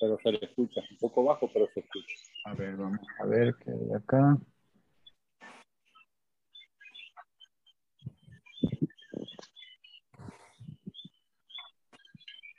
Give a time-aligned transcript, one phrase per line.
[0.00, 2.14] Pero se le escucha, un poco bajo, pero se escucha.
[2.44, 4.36] A ver, vamos a ver qué hay acá.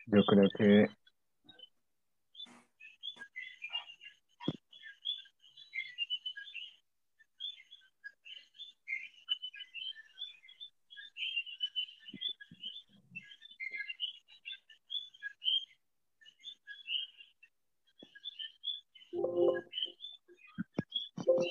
[0.08, 0.88] Yo creo que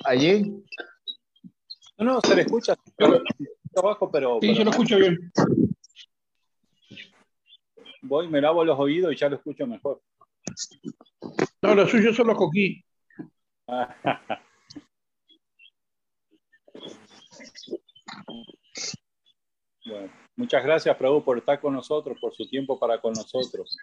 [0.05, 0.63] allí.
[1.97, 2.75] No, no, se le escucha.
[3.75, 4.39] Abajo, pero.
[4.41, 5.31] Sí, yo lo escucho bien.
[8.01, 10.01] Voy, me lavo los oídos y ya lo escucho mejor.
[11.61, 12.83] No, lo suyo son los coquí.
[19.85, 23.77] bueno, muchas gracias, Prabhu, por estar con nosotros, por su tiempo para con nosotros.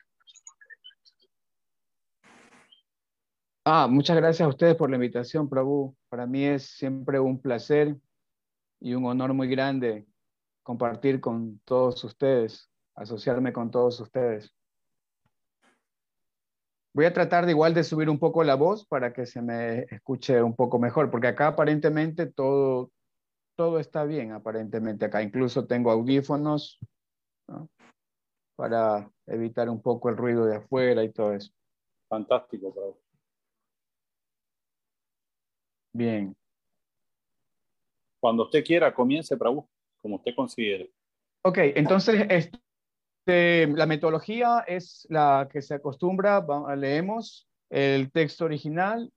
[3.72, 5.96] Ah, muchas gracias a ustedes por la invitación, Prabhu.
[6.08, 7.96] Para mí es siempre un placer
[8.80, 10.08] y un honor muy grande
[10.64, 14.52] compartir con todos ustedes, asociarme con todos ustedes.
[16.92, 19.82] Voy a tratar de igual de subir un poco la voz para que se me
[19.82, 22.90] escuche un poco mejor, porque acá aparentemente todo,
[23.54, 25.22] todo está bien, aparentemente acá.
[25.22, 26.80] Incluso tengo audífonos
[28.56, 31.52] para evitar un poco el ruido de afuera y todo eso.
[32.08, 33.09] Fantástico, Prabhu.
[35.92, 36.34] Bien.
[38.20, 39.66] Cuando usted quiera, comience, Prabhu,
[40.00, 40.90] como usted considere.
[41.42, 46.44] Ok, entonces este, la metodología es la que se acostumbra,
[46.76, 49.10] leemos el texto original,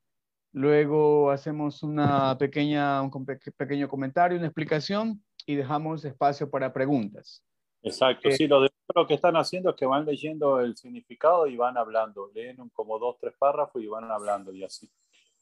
[0.53, 3.25] luego hacemos una pequeña, un
[3.57, 7.43] pequeño comentario, una explicación y dejamos espacio para preguntas.
[7.81, 11.47] Exacto, eh, sí, lo, de, lo que están haciendo es que van leyendo el significado
[11.47, 14.89] y van hablando, leen como dos, tres párrafos y van hablando y así.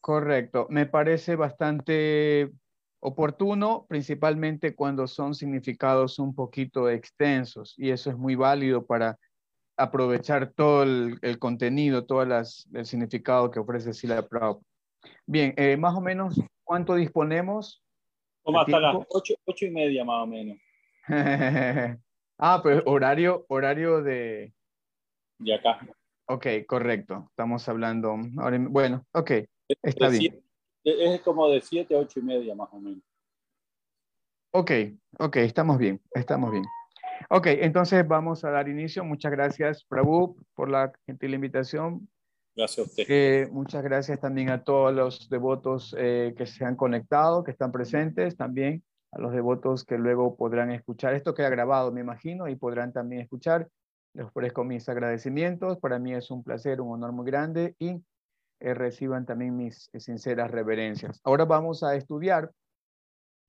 [0.02, 2.50] Correcto, me parece bastante
[3.00, 9.18] oportuno, principalmente cuando son significados un poquito extensos y eso es muy válido para
[9.78, 14.66] aprovechar todo el, contenido, todo las, el significado que ofrece Sila Prabhupada.
[15.26, 17.84] Bien, eh, más o menos, ¿cuánto disponemos?
[18.44, 20.58] Como hasta las ocho, ocho, y media más o menos.
[22.38, 24.54] ah, pues horario, horario de...
[25.40, 25.80] De acá.
[26.26, 27.28] Ok, correcto.
[27.30, 28.16] Estamos hablando.
[28.70, 29.32] bueno, ok.
[29.82, 30.44] Está bien.
[30.84, 33.04] es como de 7 a 8 y media más o menos.
[34.54, 34.72] Ok,
[35.20, 36.66] ok, estamos bien, estamos bien.
[37.30, 39.06] Ok, entonces vamos a dar inicio.
[39.06, 42.10] Muchas gracias, Prabhu, por la gentil invitación.
[42.56, 43.04] Gracias a usted.
[43.08, 47.72] Eh, muchas gracias también a todos los devotos eh, que se han conectado, que están
[47.72, 48.84] presentes, también
[49.14, 51.14] a los devotos que luego podrán escuchar.
[51.14, 53.70] Esto queda grabado, me imagino, y podrán también escuchar.
[54.14, 55.78] Les ofrezco mis agradecimientos.
[55.78, 58.02] Para mí es un placer, un honor muy grande y
[58.62, 61.20] eh, reciban también mis sinceras reverencias.
[61.24, 62.52] Ahora vamos a estudiar,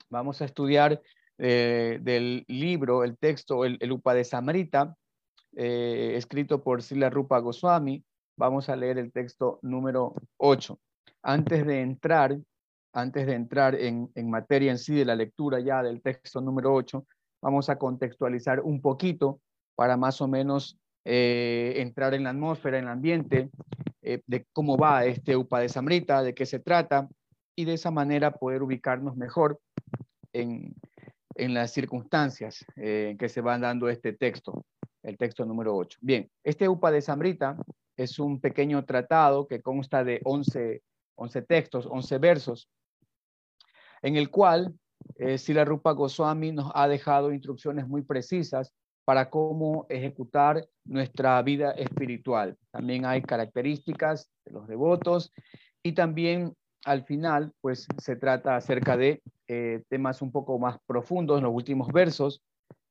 [0.08, 1.02] vamos a estudiar
[1.36, 4.96] eh, del libro, el texto, el, el Upadesamrita,
[5.54, 8.02] eh, escrito por Sila Rupa Goswami.
[8.38, 10.78] Vamos a leer el texto número 8.
[11.22, 12.38] Antes de entrar,
[12.94, 16.72] antes de entrar en, en materia en sí de la lectura ya del texto número
[16.72, 17.04] 8,
[17.42, 19.42] vamos a contextualizar un poquito
[19.74, 23.50] para más o menos entrar en la atmósfera, en el ambiente
[24.02, 27.08] eh, de cómo va este UPA de Samrita, de qué se trata,
[27.54, 29.60] y de esa manera poder ubicarnos mejor
[30.32, 30.74] en,
[31.36, 34.66] las circunstancias eh, en que se va dando este texto,
[35.02, 35.98] el texto número 8.
[36.02, 37.56] Bien, este UPA de Samrita
[37.96, 40.82] es un pequeño tratado que consta de 11,
[41.14, 42.68] 11 textos, 11 versos,
[44.02, 44.74] en el cual
[45.16, 48.72] eh, Sila Rupa Goswami nos ha dejado instrucciones muy precisas
[49.04, 52.56] para cómo ejecutar nuestra vida espiritual.
[52.70, 55.32] También hay características de los devotos
[55.82, 56.54] y también
[56.84, 61.92] al final, pues se trata acerca de eh, temas un poco más profundos los últimos
[61.92, 62.42] versos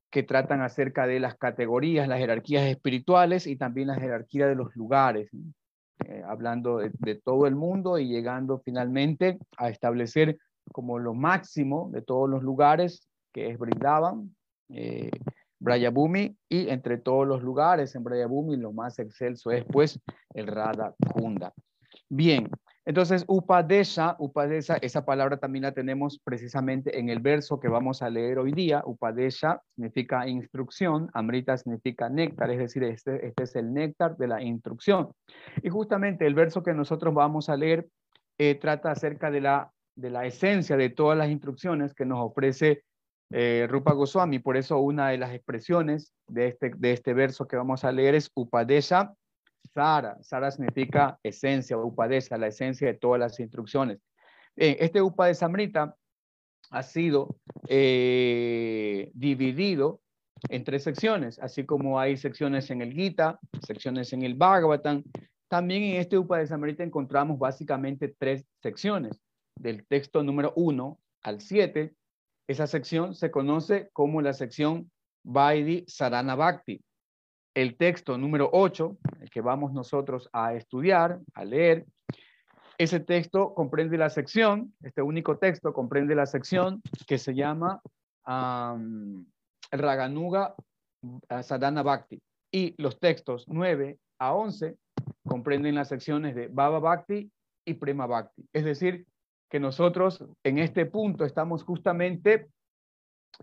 [0.09, 4.75] que tratan acerca de las categorías, las jerarquías espirituales y también la jerarquía de los
[4.75, 5.29] lugares,
[6.05, 10.37] eh, hablando de, todo el mundo y llegando finalmente a establecer
[10.71, 14.35] como lo máximo de todos los lugares que es Brindavan,
[14.69, 15.11] eh,
[15.61, 19.99] Brayabumi y entre todos los lugares en Brayabumi lo más excelso es pues
[20.33, 21.53] el Radha Kunda.
[22.09, 22.49] Bien,
[22.83, 28.09] entonces Upadesha, Upadesha, esa palabra también la tenemos precisamente en el verso que vamos a
[28.09, 28.81] leer hoy día.
[28.83, 34.41] Upadesha significa instrucción, Amrita significa néctar, es decir, este, este es el néctar de la
[34.41, 35.09] instrucción.
[35.61, 37.87] Y justamente el verso que nosotros vamos a leer
[38.39, 42.83] eh, trata acerca de la, de la esencia de todas las instrucciones que nos ofrece
[43.31, 44.39] eh, Rupa Goswami.
[44.39, 48.15] Por eso una de las expresiones de este, de este verso que vamos a leer
[48.15, 49.13] es Upadesha
[49.73, 50.17] Sara.
[50.21, 53.99] Sara significa esencia, Upadesha, la esencia de todas las instrucciones.
[54.55, 55.95] este Upadesamrita
[56.71, 57.35] ha sido
[57.67, 60.01] eh, dividido
[60.49, 65.03] en tres secciones, así como hay secciones en el Gita, secciones en el Bhagavatam.
[65.47, 69.21] También en este Upadesamrita encontramos básicamente tres secciones,
[69.55, 71.93] del texto número 1 al 7
[72.51, 74.91] esa sección se conoce como la sección
[75.23, 76.81] Vaidi Sarana Bhakti.
[77.53, 81.85] El texto número 8, el que vamos nosotros a estudiar, a leer,
[82.77, 87.81] ese texto comprende la sección, este único texto comprende la sección que se llama
[89.71, 90.55] Raganuga
[91.43, 92.21] Sadhana Bhakti.
[92.51, 94.77] Y los textos 9 a 11
[95.25, 97.31] comprenden las secciones de Baba Bhakti
[97.65, 98.45] y Prema Bhakti.
[98.51, 99.05] Es decir,
[99.51, 102.47] que nosotros en este punto estamos justamente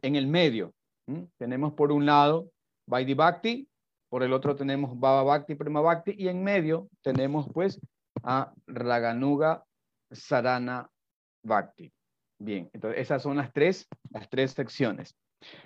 [0.00, 0.72] en el medio.
[1.36, 2.50] Tenemos por un lado
[2.86, 3.68] Vaidhi Bhakti,
[4.08, 7.78] por el otro tenemos Baba Bhakti, Prema Bhakti, y en medio tenemos pues
[8.22, 9.64] a Raganuga
[10.10, 10.90] Sarana
[11.44, 11.92] Bhakti.
[12.40, 15.14] Bien, entonces esas son las tres, las tres secciones.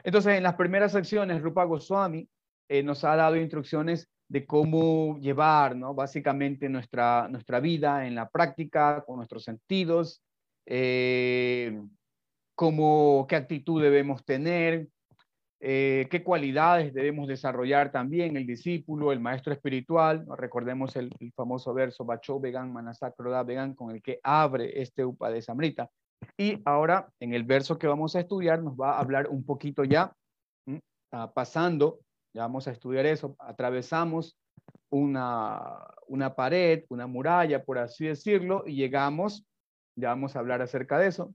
[0.02, 2.28] Entonces, en las primeras secciones, Rupa Goswami
[2.68, 5.94] eh, nos ha dado instrucciones de cómo llevar, ¿no?
[5.94, 10.22] Básicamente nuestra, nuestra vida en la práctica, con nuestros sentidos,
[10.66, 11.80] eh,
[12.54, 14.88] cómo, qué actitud debemos tener,
[15.64, 20.26] eh, qué cualidades debemos desarrollar también el discípulo, el maestro espiritual.
[20.36, 25.40] Recordemos el, famoso verso Bacho Vegan Manasakroda Vegan con el que abre este Upa de
[25.40, 25.88] Samrita.
[26.36, 29.84] Y ahora en el verso que vamos a estudiar nos va a hablar un poquito
[29.84, 30.12] ya,
[31.34, 32.00] pasando,
[32.34, 34.36] ya vamos a estudiar eso, atravesamos
[34.90, 39.44] una, una pared, una muralla, por así decirlo, y llegamos
[39.96, 41.34] ya vamos a hablar acerca de eso.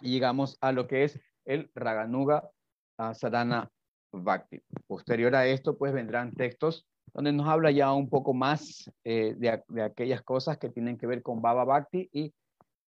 [0.00, 2.50] Y llegamos a lo que es el Raganuga
[3.14, 3.70] Sadhana
[4.12, 4.62] Bhakti.
[4.86, 9.82] Posterior a esto, pues vendrán textos donde nos habla ya un poco más eh, de,
[9.82, 12.34] aquellas cosas que tienen que ver con Baba Bhakti y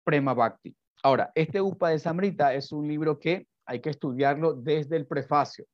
[0.03, 0.75] Prema Bhakti.
[1.01, 5.65] Ahora, este Upa de Samrita es un libro que hay que estudiarlo desde el prefacio,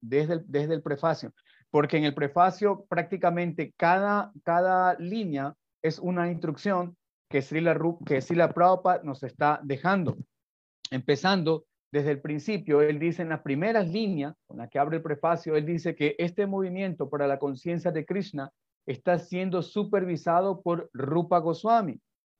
[0.00, 1.34] desde el, desde el prefacio,
[1.70, 6.96] porque en el prefacio prácticamente cada, cada línea es una instrucción
[7.34, 7.76] que Srila,
[8.06, 10.16] que Srila Prabhupada nos está dejando.
[10.92, 15.02] Empezando desde el principio, él dice en las primeras líneas, con la que abre el
[15.02, 18.52] prefacio, él dice que este movimiento para la conciencia de Krishna
[18.86, 21.98] está siendo supervisado por Rupa Goswami.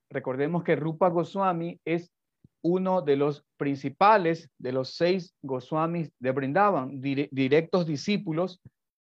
[0.09, 2.13] Recordemos que Rupa Goswami es
[2.61, 8.61] uno de los principales de los seis Goswamis de Brindavan, directos discípulos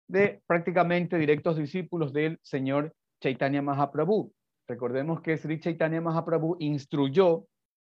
[0.08, 2.94] de prácticamente directos discípulos del señor
[3.24, 4.32] Chaitanya Mahaprabhu.
[4.70, 7.48] Recordemos que Sri Chaitanya Mahaprabhu instruyó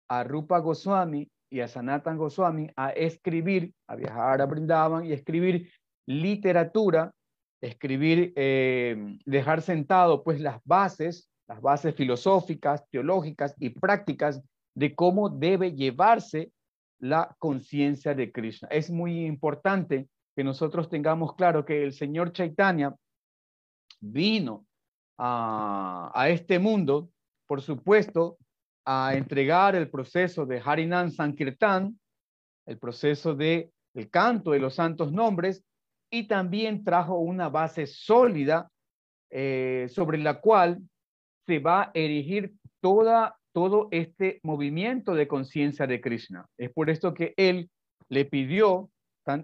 [0.08, 5.68] a Rupa Goswami y a Sanatan Goswami a escribir, a viajar a Brindavan y escribir
[6.06, 7.10] literatura,
[7.60, 14.40] escribir, eh, dejar sentado pues las bases, las bases filosóficas, teológicas y prácticas
[14.72, 16.52] de cómo debe llevarse
[17.00, 18.68] la conciencia de Krishna.
[18.70, 22.94] Es muy importante que nosotros tengamos claro que el Señor Chaitanya
[24.00, 24.66] vino
[25.22, 27.10] a, este mundo,
[27.46, 28.38] por supuesto,
[28.86, 31.98] a entregar el proceso de Harinan Sankirtan,
[32.66, 35.62] el proceso de el canto de los santos nombres,
[36.10, 38.70] y también trajo una base sólida
[39.30, 40.80] eh, sobre la cual
[41.46, 46.46] se va a erigir toda, todo este movimiento de conciencia de Krishna.
[46.56, 47.68] Es por esto que él
[48.08, 48.90] le pidió,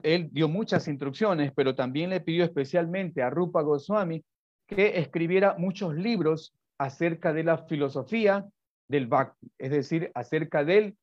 [0.02, 4.24] él dio muchas instrucciones, pero también le pidió especialmente a Rupa Goswami
[4.66, 8.46] que escribiera muchos libros acerca de la filosofía
[8.88, 10.96] del Bhakti, es decir, acerca del,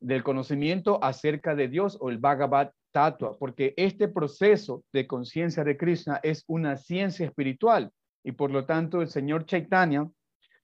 [0.00, 5.76] del conocimiento acerca de Dios o el Bhagavad Tattva, porque este proceso de conciencia de
[5.76, 7.90] Krishna es una ciencia espiritual
[8.22, 10.08] y por lo tanto el señor Chaitanya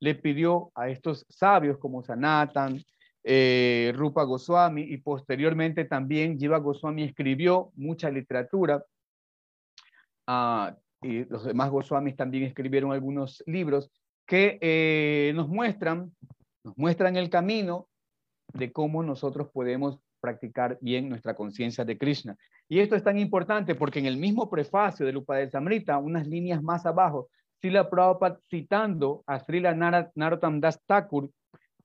[0.01, 2.81] le pidió a estos sabios como Sanatan,
[3.25, 8.83] eh, Rupa Goswami y posteriormente también Jiva Goswami escribió mucha literatura
[10.29, 10.71] uh,
[11.03, 13.91] y los demás Goswamis también escribieron algunos libros
[14.27, 16.13] que eh, nos muestran,
[16.65, 17.89] nos muestran el camino
[18.53, 22.37] de cómo nosotros podemos practicar bien nuestra conciencia de Krishna.
[22.69, 26.63] Y esto es tan importante porque en el mismo prefacio de Lupa Samrita, unas líneas
[26.63, 27.29] más abajo,
[27.61, 29.75] Srila Prabhupada citando a Srila
[30.15, 31.31] Narottam Das Thakur,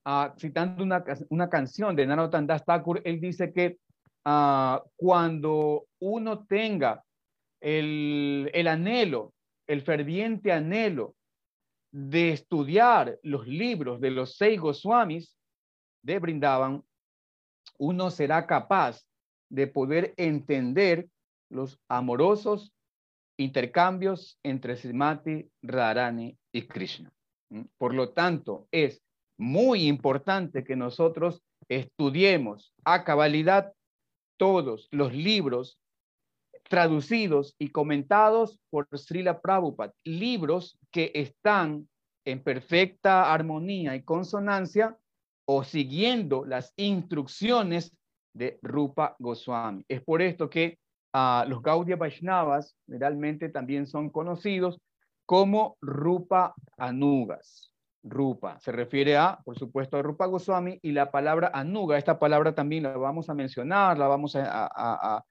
[0.05, 3.77] ah, citando una, una, canción de Narottam Das Thakur, él dice que
[4.25, 7.03] uh, cuando uno tenga
[7.63, 9.33] el, anhelo,
[9.67, 11.15] el ferviente anhelo
[11.91, 15.37] de estudiar los libros de los seis Goswamis
[16.03, 16.83] de Brindavan,
[17.77, 19.05] uno será capaz
[19.49, 21.07] de poder entender
[21.49, 22.73] los amorosos
[23.37, 27.11] intercambios entre Srimati, Radharani y Krishna.
[27.77, 29.01] Por lo tanto, es
[29.37, 33.71] muy importante que nosotros estudiemos a cabalidad
[34.37, 35.79] todos los libros
[36.69, 41.87] traducidos y comentados por Srila Prabhupada, libros que están
[42.25, 44.97] en perfecta armonía y consonancia
[45.45, 47.95] o siguiendo las instrucciones
[48.33, 49.83] de Rupa Goswami.
[49.87, 50.79] Es por esto que
[51.13, 54.79] uh, los Gaudiya Vaishnavas realmente también son conocidos
[55.25, 57.73] como Rupa Anugas.
[58.03, 62.53] Rupa se refiere a, por supuesto, a Rupa Goswami y la palabra Anuga, esta palabra
[62.53, 65.23] también la vamos a mencionar, la vamos a,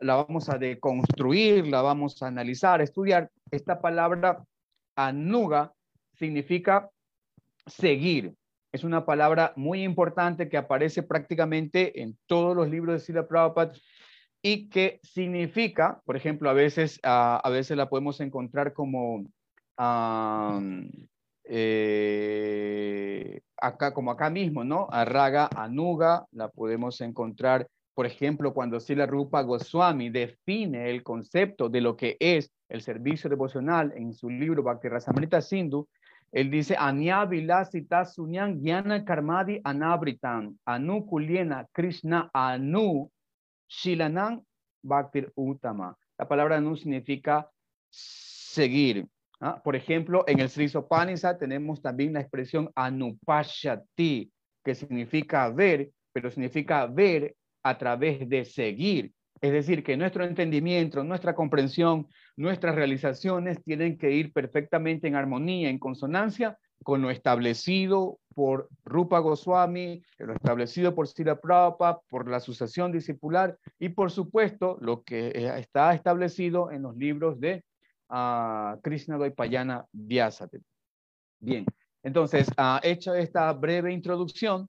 [0.00, 3.30] la vamos a deconstruir, la vamos a analizar, estudiar.
[3.50, 4.44] Esta palabra
[4.96, 5.72] Anuga
[6.14, 6.90] significa
[7.66, 8.34] seguir.
[8.72, 13.72] Es una palabra muy importante que aparece prácticamente en todos los libros de Sila Prabhupada
[14.42, 19.24] y que significa, por ejemplo, a veces, a veces la podemos encontrar como
[21.44, 24.88] eh, acá, como acá mismo, ¿no?
[24.90, 31.80] Arraga, Anuga, la podemos encontrar, por ejemplo, cuando Sila Rupa Goswami define el concepto de
[31.80, 35.88] lo que es el servicio devocional en su libro Bhakti Rasamrita Sindhu,
[36.32, 37.28] él dice, Anya
[38.04, 43.10] Sunyan Gyana Karmadi Anabritan, Anu Kuliena Krishna Anu
[43.68, 44.44] Shilanam
[44.82, 45.96] Bhaktir Utama.
[46.16, 47.50] La palabra Anu significa
[47.88, 49.08] seguir.
[49.40, 49.60] ¿ah?
[49.62, 54.30] Por ejemplo, en el Sri Sopanisa tenemos también la expresión Anupashati,
[54.64, 59.12] que significa ver, pero significa ver a través de seguir.
[59.40, 65.70] Es decir, que nuestro entendimiento, nuestra comprensión, nuestras realizaciones tienen que ir perfectamente en armonía,
[65.70, 72.38] en consonancia con lo establecido por Rupa Goswami, lo establecido por Sila Prabhupada, por la
[72.38, 77.64] asociación discipular y por supuesto lo que está establecido en los libros de
[78.08, 80.60] uh, Krishna Dvaipayana Vyasate.
[81.38, 81.66] Bien,
[82.02, 84.68] entonces, uh, hecha esta breve introducción,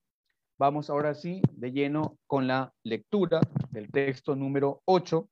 [0.62, 3.41] vamos ahora sí de lleno con la lectura
[3.72, 5.27] del texto número 8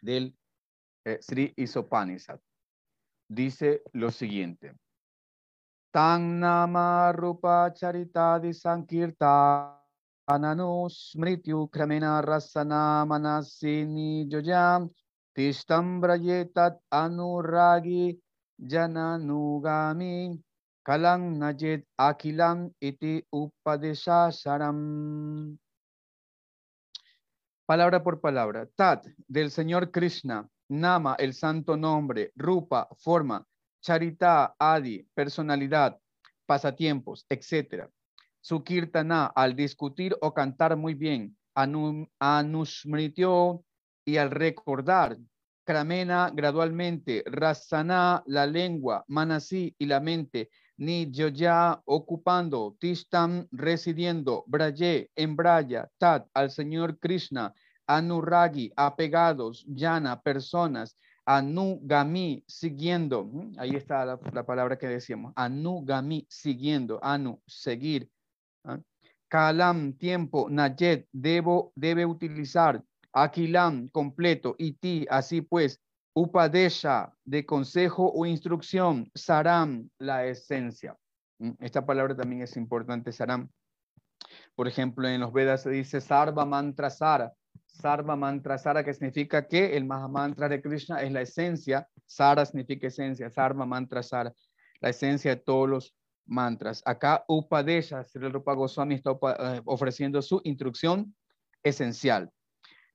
[0.00, 0.34] del
[1.04, 2.40] eh, Sri Isopanisad.
[3.28, 4.74] Dice lo siguiente.
[5.92, 9.68] Tang nama rupa charitadi sankirtananu
[10.88, 14.88] smrityu kramena rasana manasini jojam
[15.34, 18.18] tishtam brayetat anuragi
[18.56, 20.40] jananugami
[20.82, 24.78] kalang najit akilang iti upadeshasaram.
[27.66, 28.66] Palabra por palabra.
[28.74, 30.48] Tat, del Señor Krishna.
[30.68, 32.32] Nama, el santo nombre.
[32.34, 33.46] Rupa, forma.
[33.80, 35.96] Charita, Adi, personalidad,
[36.46, 37.88] pasatiempos, etc.
[38.40, 41.36] Sukirtana, al discutir o cantar muy bien.
[41.54, 43.64] Anu, anushmrityo,
[44.04, 45.16] y al recordar.
[45.64, 47.22] Kramena, gradualmente.
[47.26, 49.04] Rasana, la lengua.
[49.06, 50.50] Manasi, y la mente.
[50.80, 52.74] Ni ya ocupando.
[52.80, 54.44] Tishtam, residiendo.
[54.46, 55.88] Braye, en Braya.
[55.98, 57.52] Tat, al Señor Krishna.
[57.86, 59.64] Anuragi, apegados.
[59.68, 60.96] Yana, personas
[61.26, 63.30] Anugami, siguiendo.
[63.56, 65.32] Ahí está la, palabra que decíamos.
[65.36, 66.98] Anugami, siguiendo.
[67.02, 68.10] Anu, seguir.
[68.64, 68.80] ¿ah?
[69.28, 70.48] Kalam, tiempo.
[70.50, 72.82] Nayet, debo, debe utilizar.
[73.12, 74.56] Akilam, completo.
[74.58, 75.80] Iti, así pues.
[76.14, 79.10] Upadesha, de consejo o instrucción.
[79.14, 80.96] Saram, la esencia.
[81.60, 83.48] Esta palabra también es importante, Saram.
[84.54, 87.32] Por ejemplo, en los Vedas se dice Sarva Mantra Sara
[87.80, 91.88] Sarva Mantra Sara, que significa que el Mahamantra de Krishna es la esencia.
[92.06, 93.30] Sara significa esencia.
[93.30, 94.32] Sarva Mantra Sara,
[94.80, 95.94] la esencia de todos los
[96.26, 96.82] mantras.
[96.84, 101.14] Acá Upadesha, Sri Rupa Goswami está eh, ofreciendo su instrucción
[101.62, 102.30] esencial.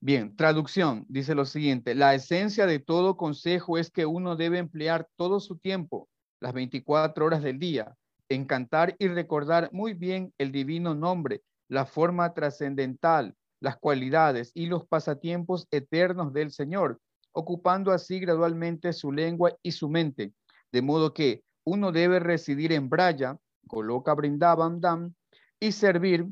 [0.02, 5.08] Bien, traducción dice lo siguiente, la esencia de todo consejo es que uno debe emplear
[5.16, 6.10] todo su tiempo,
[6.40, 7.96] las 24 horas del día,
[8.30, 14.68] en cantar y recordar muy bien el divino nombre, la forma trascendental, las cualidades y
[14.68, 17.00] los pasatiempos eternos del Señor,
[17.32, 20.34] ocupando así gradualmente su lengua y su mente,
[20.72, 23.38] de modo que uno debe residir en Braya,
[23.68, 25.14] coloca Brindavan Dam,
[25.60, 26.28] y servir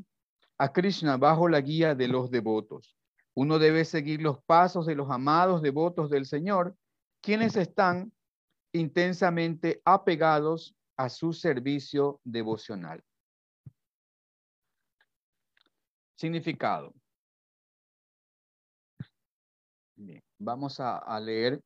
[0.58, 2.96] a Krishna bajo la guía de los devotos.
[3.34, 6.76] Uno debe seguir los pasos de los amados devotos del Señor,
[7.20, 8.12] quienes están
[8.72, 13.02] intensamente apegados a su servicio devocional.
[16.16, 16.94] Significado.
[20.38, 21.60] vamos a, leer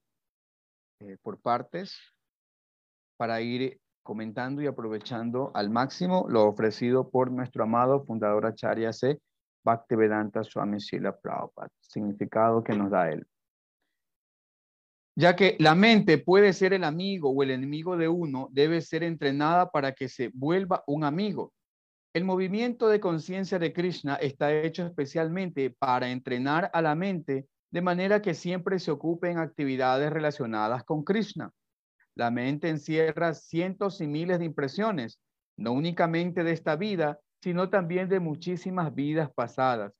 [1.01, 1.99] eh, por partes
[3.17, 9.21] para ir comentando y aprovechando al máximo lo ofrecido por nuestro amado fundador Acharya C.
[9.65, 13.27] Bhaktivedanta Swami Sila Prabhupada, significado que nos da él.
[15.17, 19.03] Ya que la mente puede ser el amigo o el enemigo de uno, debe ser
[19.03, 21.53] entrenada para que se vuelva un amigo.
[22.15, 27.83] El movimiento de conciencia de Krishna está hecho especialmente para entrenar a la mente de
[27.83, 31.53] manera que siempre se ocupe en actividades relacionadas con Krishna.
[32.15, 35.21] La mente encierra cientos y miles de impresiones,
[35.57, 39.93] no únicamente de esta vida, sino también de muchísimas vidas pasadas.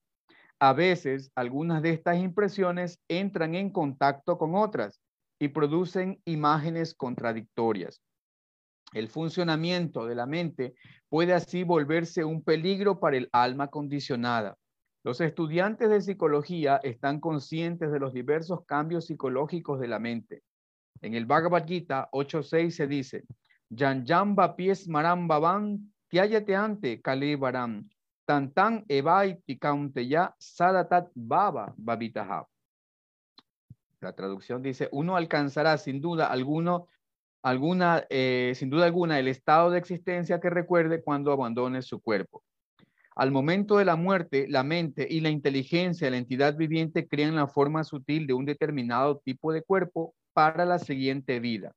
[0.61, 5.01] A veces, algunas de estas impresiones entran en contacto con otras
[5.39, 8.03] y producen imágenes contradictorias.
[8.93, 10.75] El funcionamiento de la mente
[11.09, 14.57] puede así volverse un peligro para el alma condicionada.
[15.05, 20.43] Los estudiantes de psicología están conscientes de los diversos cambios psicológicos de la mente.
[21.03, 23.25] En el Bhagavad Gita 8.6 se dice,
[23.71, 25.29] Yanjamba pies maram
[26.55, 27.01] ante
[31.15, 31.75] baba.
[34.01, 36.89] La traducción dice, uno alcanzará sin duda alguno
[37.43, 42.43] alguna, eh, sin duda alguna, el estado de existencia que recuerde cuando abandone su cuerpo.
[43.15, 47.35] Al momento de la muerte, la mente y la inteligencia de la entidad viviente crean
[47.35, 51.73] la forma sutil de un determinado tipo de cuerpo para la siguiente vida.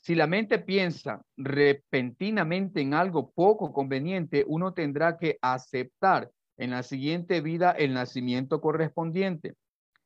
[0.00, 6.82] Si la mente piensa repentinamente en algo poco conveniente, uno tendrá que aceptar en la
[6.82, 9.54] siguiente vida el nacimiento correspondiente.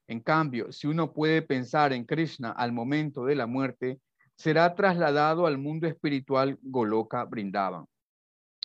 [0.08, 4.00] En cambio, si uno puede pensar en Krishna al momento de la muerte,
[4.34, 7.87] será trasladado al mundo espiritual Goloka Brindavan.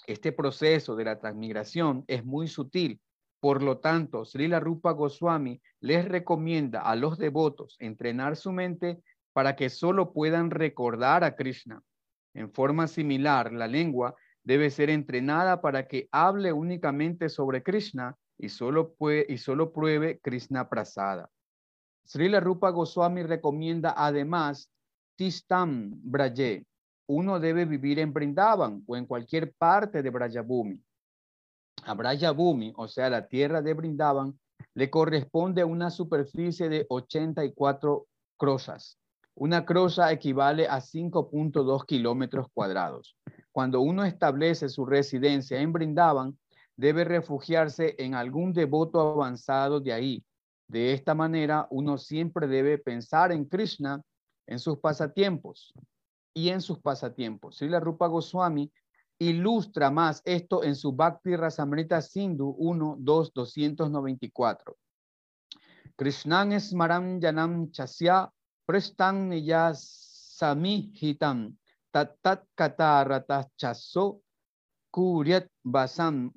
[0.08, 3.00] Este proceso de la transmigración es muy sutil,
[3.40, 9.02] por lo tanto, Srila Rupa Goswami les recomienda a los devotos entrenar su mente
[9.38, 11.84] para que solo puedan recordar a Krishna.
[12.34, 18.50] En forma similar, la lengua debe ser entrenada para que hable únicamente sobre Krishna y
[18.50, 18.96] solo,
[19.28, 21.30] y solo pruebe Krishna prasada.
[22.04, 24.72] Srila Rupa Goswami recomienda además
[25.16, 26.66] Tistam Braje.
[27.06, 30.82] Uno debe vivir en Brindavan o en cualquier parte de Brajabhumi.
[31.84, 34.36] A Brajabhumi, o sea, la tierra de Brindavan,
[34.74, 38.98] le corresponde una superficie de 84 crosas.
[39.40, 43.16] Una crosa equivale a 5.2 kilómetros cuadrados.
[43.52, 46.36] Cuando uno establece su residencia en Brindavan,
[46.76, 50.26] debe refugiarse en algún devoto avanzado de ahí.
[50.68, 54.02] De esta manera, uno siempre debe pensar en Krishna
[54.48, 55.72] en sus pasatiempos
[56.34, 57.62] y en sus pasatiempos.
[57.62, 58.72] la Rupa Goswami
[59.20, 64.76] ilustra más esto en su Bhakti Rasamrita Sindhu 1, 2, 294.
[65.96, 68.32] Krishnan smaram janam chasya
[68.68, 69.32] prestan
[69.74, 71.56] sami hitam
[71.90, 74.20] tatat kata chaso
[74.92, 76.32] kuryat basam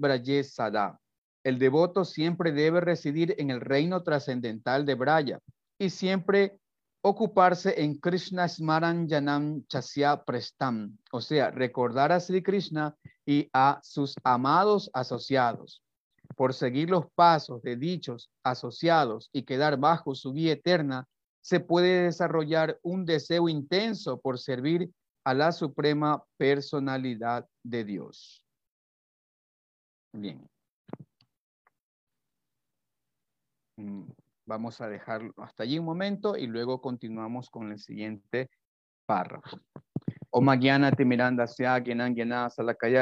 [0.44, 0.96] sada.
[1.42, 5.38] El devoto siempre debe residir en el reino trascendental de Braya
[5.78, 6.60] y siempre
[7.02, 12.94] ocuparse en Krishna Smaran Janam Chasya Prestam, o sea, recordar a Sri Krishna
[13.26, 15.82] y a sus amados asociados.
[16.36, 21.08] Por seguir los pasos de dichos asociados y quedar bajo su guía eterna,
[21.40, 24.90] se puede desarrollar un deseo intenso por servir
[25.24, 28.44] a la suprema personalidad de Dios.
[30.12, 30.48] Bien.
[33.76, 34.10] Mm.
[34.46, 38.50] Vamos a dejarlo hasta allí un momento y luego continuamos con el siguiente
[39.06, 39.60] párrafo.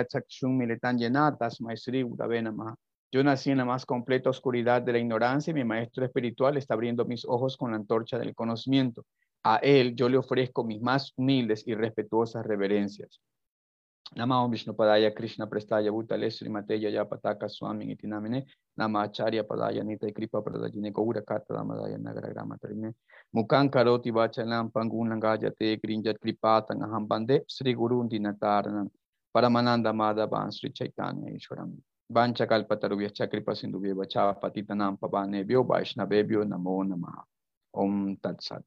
[0.07, 2.53] Chakshun Miletan Yenatas Maestri Udavena
[3.11, 6.75] Yo nací en la más completa oscuridad de la ignorancia y mi maestro espiritual está
[6.75, 9.07] abriendo mis ojos con la antorcha del conocimiento.
[9.45, 13.21] A él yo le ofrezco mis más humildes y respetuosas reverencias.
[14.15, 20.41] Nama Vishnu Padaya Krishna Prestaya Bhutale Srimateya Yapataka Swami Itinamine Nama Acharya Padaya Nita Kripa
[20.43, 22.95] Pradajine Gaura Kata Damadaya Nagara Grama Tarine
[23.37, 28.89] Mukan Karoti Vachalam Pangun Langajate Grinjat Kripata Aham Bande Sri Guru Dinataranam
[29.35, 31.77] Paramananda Madhavan Sri Chaitanya Ishwaram
[38.41, 38.65] Sat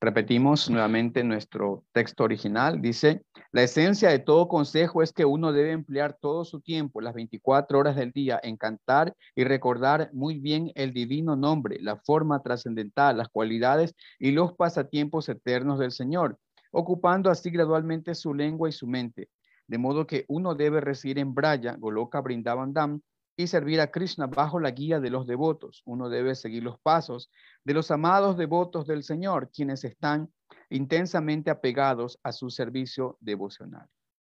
[0.00, 2.80] Repetimos nuevamente nuestro texto original.
[2.80, 7.14] Dice, la esencia de todo consejo es que uno debe emplear todo su tiempo, las
[7.14, 12.42] 24 horas del día, en cantar y recordar muy bien el divino nombre, la forma
[12.42, 16.38] trascendental, las cualidades y los pasatiempos eternos del Señor,
[16.70, 19.28] ocupando así gradualmente su lengua y su mente.
[19.68, 23.00] De modo que uno debe residir en Braya, Goloka Brindavandam,
[23.38, 25.82] y servir a Krishna bajo la guía de los devotos.
[25.84, 27.30] Uno debe seguir los pasos
[27.62, 30.28] de los amados devotos del Señor, quienes están
[30.70, 33.86] intensamente apegados a su servicio devocional.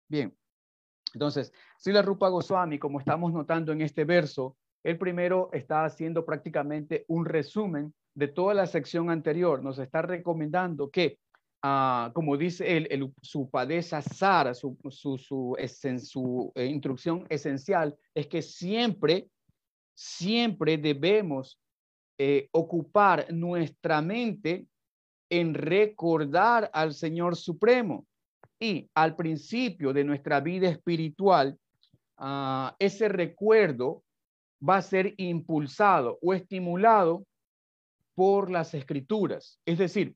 [0.10, 0.36] Bien,
[1.14, 7.06] Entonces, Sila Rupa Goswami, como estamos notando en este verso, el primero está haciendo prácticamente
[7.08, 9.64] un resumen de toda la sección anterior.
[9.64, 11.20] Nos está recomendando que,
[11.68, 14.78] ah, como dice el, su padeza Sara, su,
[15.58, 19.30] eh, instrucción esencial es que siempre,
[19.96, 21.60] siempre debemos
[22.20, 24.68] eh, ocupar nuestra mente
[25.30, 28.06] en recordar al Señor Supremo.
[28.60, 31.58] Y al principio de nuestra vida espiritual,
[32.20, 34.04] uh, ese recuerdo
[34.68, 37.26] va a ser impulsado o estimulado
[38.16, 39.60] por las escrituras.
[39.66, 40.16] Es decir,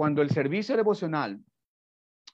[0.00, 1.38] cuando el servicio devocional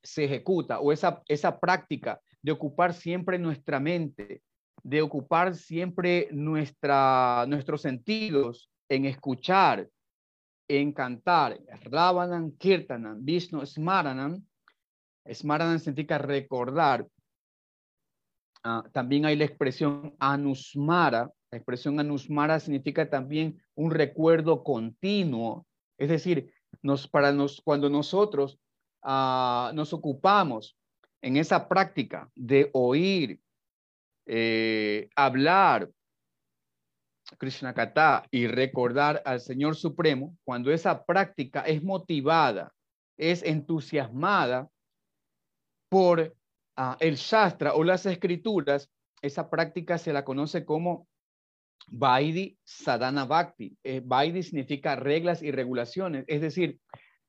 [0.01, 4.41] se ejecuta o esa, esa práctica de ocupar siempre nuestra mente,
[4.85, 9.89] de ocupar siempre nuestra, nuestros sentidos en escuchar,
[10.69, 14.47] en cantar, Ravanan, Kirtanan, Vishnu, Smaranam,
[15.29, 17.05] Smaranam significa recordar.
[18.63, 21.33] Ah, también hay la expresión Anusmara.
[21.51, 25.67] La expresión Anusmara significa también un recuerdo continuo.
[25.99, 28.59] Es decir, nos, para nos, cuando nosotros
[29.03, 30.77] uh, nos ocupamos
[31.23, 33.41] en esa práctica de oír,
[34.27, 35.91] eh, hablar,
[37.39, 42.73] Krishna Kata y recordar al Señor Supremo, cuando esa práctica es motivada,
[43.17, 44.69] es entusiasmada
[45.89, 46.37] por
[46.77, 48.91] ah, el Shastra o las escrituras,
[49.23, 51.09] esa práctica se la conoce como
[51.89, 53.77] Vaidi Sadhana Bhakti.
[53.85, 54.03] Eh,
[54.43, 56.79] significa reglas y regulaciones, es decir,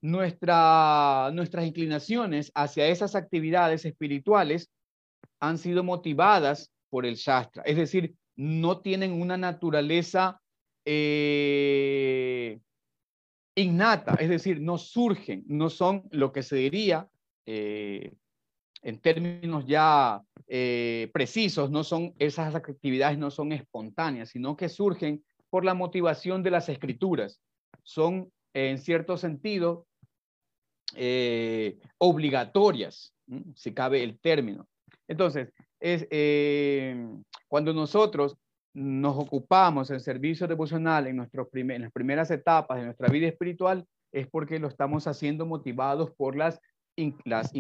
[0.02, 4.70] nuestra, nuestras inclinaciones hacia esas actividades espirituales
[5.40, 10.40] han sido motivadas por el Shastra, es decir, no tienen una naturaleza
[10.86, 12.60] eh,
[13.56, 17.08] innata, es decir, no surgen, no son lo que se diría
[17.46, 18.14] eh,
[18.84, 25.24] en términos ya eh, precisos, no son esas actividades, no son espontáneas, sino que surgen
[25.50, 27.42] por la motivación de las escrituras.
[27.84, 29.86] Son, en cierto sentido,
[31.98, 33.14] obligatorias,
[33.56, 34.68] si cabe el término.
[35.08, 37.08] Entonces, es eh,
[37.48, 38.38] cuando nosotros
[38.74, 43.86] nos ocupamos en servicio devocional en, nuestros en las primeras etapas de nuestra vida espiritual,
[44.12, 46.60] es porque lo estamos haciendo motivados por las,
[47.26, 47.54] las,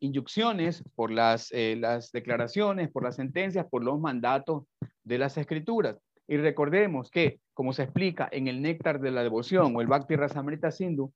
[0.00, 4.64] inyecciones, por las, eh, las declaraciones, por las sentencias, por los mandatos
[5.04, 5.96] de las escrituras.
[6.26, 10.16] Y recordemos que, como se explica en el néctar de la devoción o el Bhakti
[10.16, 11.12] Rasamrita Sindhu,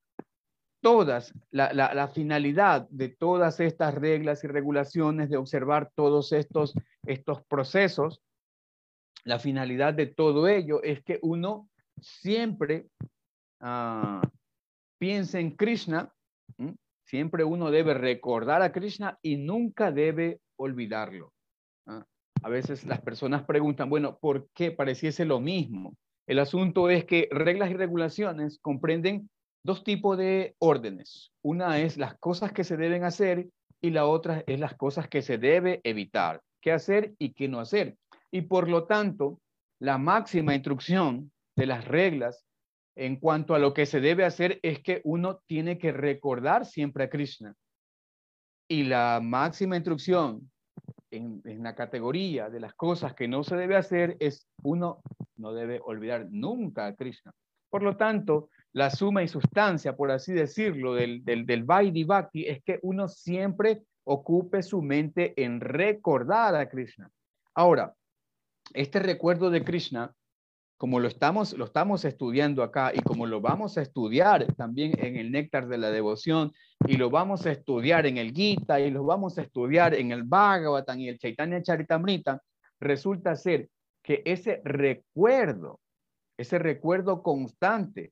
[0.80, 6.74] todas, la, finalidad de todas estas reglas y regulaciones, de observar todos estos,
[7.06, 8.22] estos procesos,
[9.24, 11.68] la finalidad de todo ello es que uno
[12.00, 12.86] siempre
[13.60, 14.20] uh,
[14.98, 16.12] piense en Krishna,
[17.04, 21.32] siempre uno debe recordar a Krishna y nunca debe olvidarlo.
[21.86, 22.04] ¿ah?
[22.42, 25.96] A veces las personas preguntan, bueno, ¿por qué pareciese lo mismo?
[26.26, 29.28] El asunto es que reglas y regulaciones comprenden
[29.64, 31.32] dos tipos de órdenes.
[31.42, 33.48] Una es las cosas que se deben hacer
[33.80, 37.60] y la otra es las cosas que se debe evitar, qué hacer y qué no
[37.60, 37.96] hacer.
[38.30, 39.40] Y por lo tanto,
[39.80, 42.44] la máxima instrucción de las reglas
[42.94, 47.04] en cuanto a lo que se debe hacer es que uno tiene que recordar siempre
[47.04, 47.54] a Krishna.
[48.68, 50.50] Y la máxima instrucción
[51.10, 55.02] en, la categoría de las cosas que no se debe hacer es uno
[55.36, 57.32] no debe olvidar nunca a Krishna.
[57.70, 62.06] Por lo tanto, la suma y sustancia, por así decirlo, del, del, del Vaidhi
[62.46, 67.10] es que uno siempre ocupe su mente en recordar a Krishna.
[67.54, 67.94] Ahora,
[68.74, 70.14] este recuerdo de Krishna,
[70.82, 75.14] como lo estamos, lo estamos estudiando acá y como lo vamos a estudiar también en
[75.14, 76.52] el néctar de la devoción
[76.88, 80.24] y lo vamos a estudiar en el Gita y lo vamos a estudiar en el
[80.24, 82.42] Bhagavatam y el Chaitanya Charitamrita,
[82.80, 83.68] resulta ser
[84.02, 85.78] que ese recuerdo,
[86.36, 88.10] ese recuerdo constante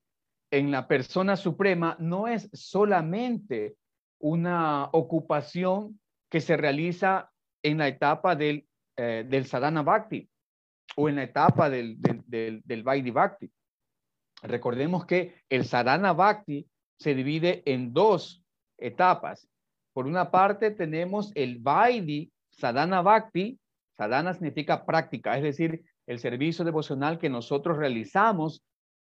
[0.53, 3.75] en la persona suprema no es solamente
[4.21, 5.99] una ocupación
[6.31, 7.33] que se realiza
[7.65, 8.65] en la etapa del,
[8.97, 10.31] eh, del sadhana bhakti
[10.97, 13.51] o en la etapa del, del, del, Vaidhi bhakti.
[14.43, 16.67] Recordemos que el sadhana bhakti
[16.99, 18.43] se divide en dos
[18.79, 19.49] etapas.
[19.93, 23.59] Por una parte tenemos el Vaidhi sadhana bhakti.
[23.97, 28.63] Sadhana significa práctica, es decir, el servicio devocional que nosotros realizamos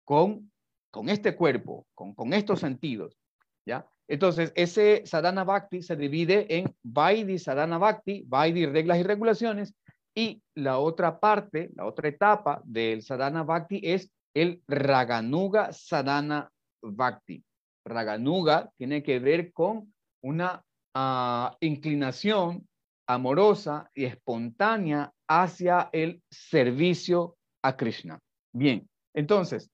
[0.05, 0.53] con
[0.93, 3.19] con este cuerpo, con, con estos sentidos,
[3.67, 3.87] ¿ya?
[4.07, 9.75] Entonces, ese sadhana bhakti se divide en Vaidhi sadhana bhakti, Vaidhi reglas y regulaciones,
[10.15, 16.51] y la otra parte, la otra etapa del sadhana bhakti es el Raganuga sadhana
[16.83, 17.43] bhakti.
[17.85, 20.63] Raganuga tiene que ver con una
[20.95, 22.67] ah, inclinación
[23.07, 28.19] amorosa y espontánea hacia el servicio a Krishna.
[28.53, 29.71] Bien, entonces,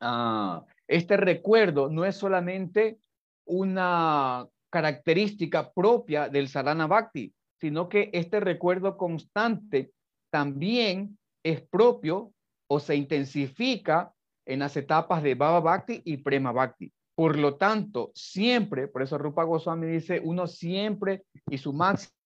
[0.00, 2.98] ah, este recuerdo no es solamente
[3.46, 9.92] una característica propia del Sarana Bhakti, sino que este recuerdo constante
[10.30, 12.32] también es propio
[12.68, 14.12] o se intensifica
[14.46, 16.92] en las etapas de Baba Bhakti y Prema Bhakti.
[17.14, 22.19] Por lo tanto, siempre, por eso Rupa Goswami dice, uno siempre y su máximo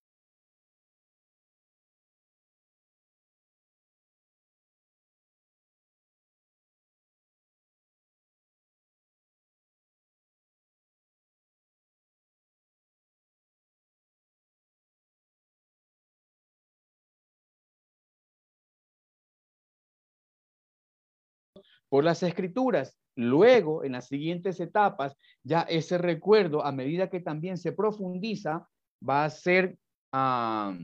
[21.94, 22.98] por las escrituras.
[23.14, 28.68] Luego, en las siguientes etapas, ya ese recuerdo, a medida que también se profundiza,
[29.08, 29.78] va a ser,
[30.10, 30.76] ah,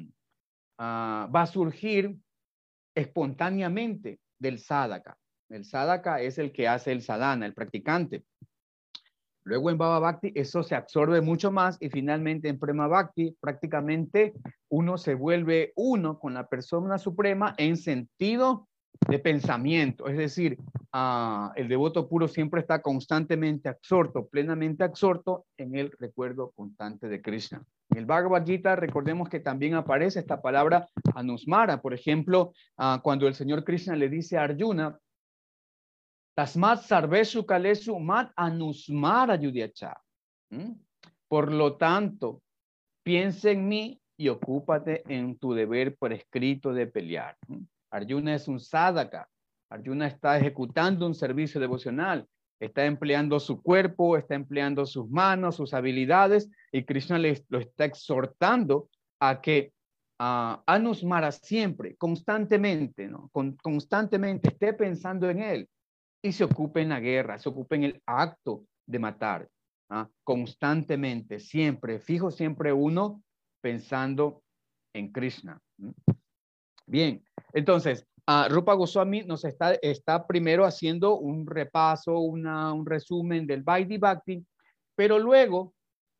[0.78, 2.16] va a surgir
[2.94, 5.18] espontáneamente del sadaka.
[5.48, 8.22] El sadaka es el que hace el sadhana, el practicante.
[9.42, 14.32] Luego en Baba Bhakti eso se absorbe mucho más y finalmente en Prema Bhakti prácticamente
[14.68, 18.68] uno se vuelve uno con la persona suprema en sentido
[19.08, 20.58] de pensamiento, es decir,
[20.92, 27.20] ah, el devoto puro siempre está constantemente absorto, plenamente absorto en el recuerdo constante de
[27.20, 27.62] Krishna.
[27.90, 33.26] En el Bhagavad Gita recordemos que también aparece esta palabra anusmara, por ejemplo, ah, cuando
[33.26, 34.98] el Señor Krishna le dice a Arjuna,
[36.34, 39.94] Tasmat sarvesu kalesu mat anusmara yudiacha.
[40.50, 40.72] ¿Mm?
[41.28, 42.42] Por lo tanto,
[43.02, 47.36] piensa en mí y ocúpate en tu deber prescrito de pelear.
[47.48, 47.62] ¿Mm?
[47.90, 49.28] Arjuna es un sadhaka.
[49.70, 52.26] Arjuna está ejecutando un servicio devocional.
[52.58, 58.90] Está empleando su cuerpo, está empleando sus manos, sus habilidades, y Krishna lo está exhortando
[59.18, 59.72] a que
[60.20, 63.30] uh, Anusmara siempre, constantemente, ¿no?
[63.62, 65.68] constantemente esté pensando en él
[66.22, 69.48] y se ocupe en la guerra, se ocupe en el acto de matar,
[69.88, 70.08] ¿ah?
[70.22, 73.22] constantemente, siempre, fijo siempre uno
[73.62, 74.42] pensando
[74.92, 75.60] en Krishna.
[76.86, 83.46] Bien, entonces, uh, Rupa Goswami nos está, está primero haciendo un repaso, una, un resumen
[83.46, 84.44] del Vaidhi Bhakti,
[84.94, 85.74] pero luego,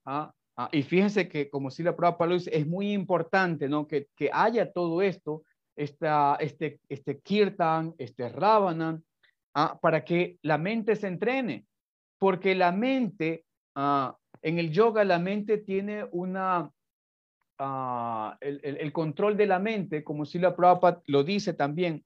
[0.07, 0.27] uh,
[0.73, 3.87] y fíjense que como si la prueba dice, es muy importante ¿no?
[3.87, 5.44] que, que haya todo esto,
[5.77, 9.03] esta, este, este kirtan, este ravanan,
[9.81, 11.64] para que la mente se entrene,
[12.18, 13.44] porque la mente,
[13.75, 16.70] en el yoga, la mente tiene una
[17.62, 22.03] Ah, el, control de la mente, como Sila Prabhupada lo dice también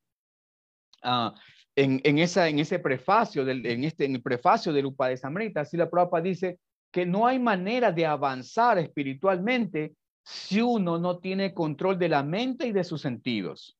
[1.05, 1.31] uh,
[1.77, 5.88] en, en, esa, en ese prefacio, del, en, este, en el prefacio del Upadesamrita, Sila
[5.88, 6.59] Prabhupada dice
[6.90, 12.67] que no hay manera de avanzar espiritualmente si uno no tiene control de la mente
[12.67, 13.79] y de sus sentidos.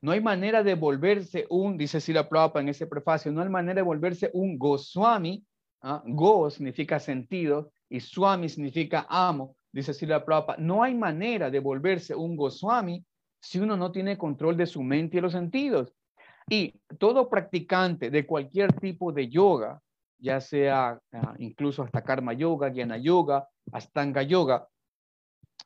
[0.00, 3.74] No hay manera de volverse un, dice Sila Prabhupada en ese prefacio, no hay manera
[3.74, 5.44] de volverse un Goswami.
[5.80, 6.04] ¿ah?
[6.06, 12.14] Go significa sentido y Swami significa amo dice Sila Prabhupada, no hay manera de volverse
[12.14, 13.04] un Goswami
[13.40, 15.92] si uno no tiene control de su mente y los sentidos.
[16.48, 19.80] Y todo practicante de cualquier tipo de yoga,
[20.18, 24.68] ya sea ah, incluso hasta Karma Yoga, Jnana Yoga, Astanga Yoga,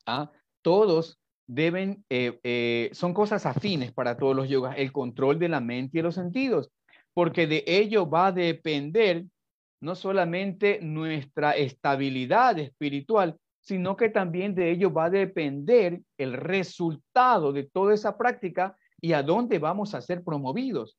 [0.05, 0.31] ¿ah?
[0.61, 5.61] todos deben, eh, eh, son cosas afines para todos los yogas, el control de la
[5.61, 6.69] mente y los sentidos,
[7.13, 9.25] porque de ello va a depender
[9.81, 13.37] no solamente nuestra estabilidad espiritual,
[13.67, 19.11] sino que también de ello va a depender el resultado de toda esa práctica y
[19.11, 20.97] a dónde vamos a ser promovidos.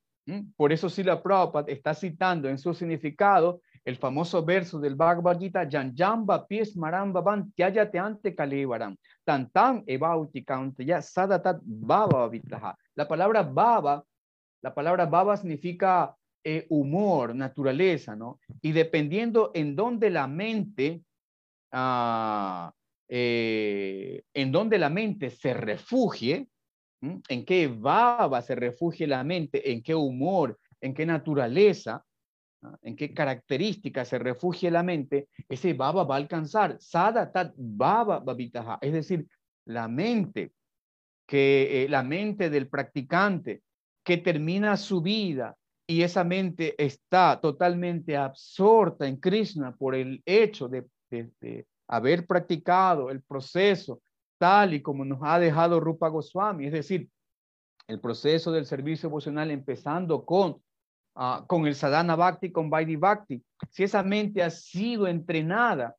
[0.55, 5.67] Por eso Sila Prabhupada está citando en su significado el famoso verso del Bhagavad Gita,
[5.67, 10.45] Janjamba pies maramba van tyayate ante kalevaram, tantam evauti
[10.85, 12.31] ya sadatat baba
[12.95, 14.05] La palabra baba,
[14.61, 18.39] la palabra baba significa eh, humor, naturaleza, ¿no?
[18.61, 21.01] Y dependiendo en dónde la mente
[21.71, 22.73] Ah,
[23.09, 26.49] eh, en donde la mente se refugie,
[27.01, 32.05] en qué baba se refugie la mente, en qué humor, en qué naturaleza,
[32.83, 36.77] en qué características se refugie la mente, ese baba va a alcanzar.
[36.81, 39.27] Sada tat baba babitaja, es decir,
[39.67, 40.53] la mente,
[41.27, 43.63] que eh, la mente del practicante
[44.03, 50.69] que termina su vida y esa mente está totalmente absorta en Krishna por el hecho
[50.69, 54.01] de de, haber practicado el proceso
[54.37, 57.09] tal y como nos ha dejado Rupa Goswami, es decir,
[57.87, 60.63] el proceso del servicio emocional empezando con,
[61.15, 65.97] ah, con el sadhana bhakti, con vaidhi bhakti, si esa mente ha sido entrenada,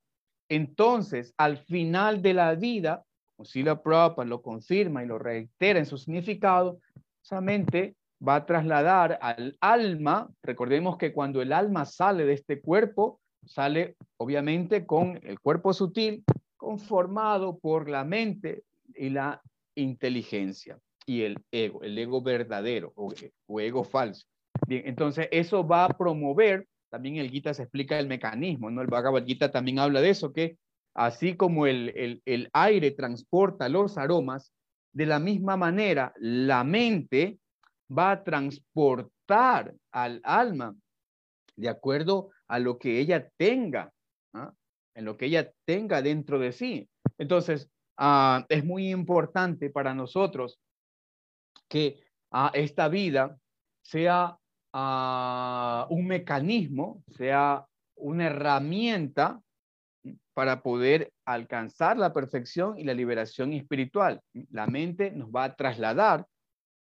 [0.48, 3.04] entonces al final de la vida
[3.44, 6.80] Sila Prabhupada lo confirma y lo reitera en su significado,
[7.24, 7.96] esa mente
[8.26, 13.96] va a trasladar al alma, recordemos que cuando el alma sale de este cuerpo, sale
[14.18, 16.24] obviamente con el cuerpo sutil,
[16.58, 18.64] conformado por la mente
[18.96, 19.42] y la
[19.76, 23.12] inteligencia y el ego, el ego verdadero o,
[23.60, 24.26] ego falso.
[24.68, 28.82] Bien, entonces eso va a promover, también el Gita se explica el mecanismo, ¿no?
[28.82, 30.58] El Bhagavad Gita también habla de eso, que
[30.94, 34.54] así como el, el aire transporta los aromas,
[34.92, 37.40] de la misma manera la mente
[37.96, 40.76] va a transportar al alma
[41.56, 43.92] de acuerdo a lo que ella tenga,
[44.34, 44.54] ¿ah?
[44.96, 46.90] en lo que ella tenga dentro de sí.
[47.18, 50.60] Entonces, ah, es muy importante para nosotros
[51.68, 53.38] que ah, esta vida
[53.82, 54.36] sea
[54.72, 59.42] un mecanismo, sea una herramienta
[60.36, 64.22] para poder alcanzar la perfección y la liberación espiritual.
[64.52, 66.28] La mente nos va a trasladar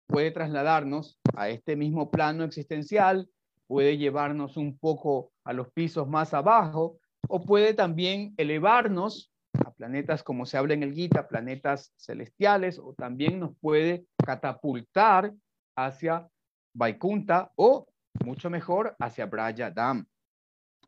[0.08, 3.30] puede trasladarnos a este mismo plano existencial,
[3.68, 9.32] puede llevarnos un poco a los pisos más abajo o puede también elevarnos
[9.66, 15.34] a planetas como se habla en el Gita, planetas celestiales o también nos puede catapultar
[15.76, 16.28] hacia
[16.76, 17.88] Vaikunta o
[18.26, 20.06] mucho mejor hacia Braya Dam.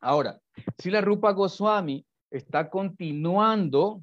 [0.01, 0.39] Ahora,
[0.77, 4.01] si la Rupa Goswami está continuando,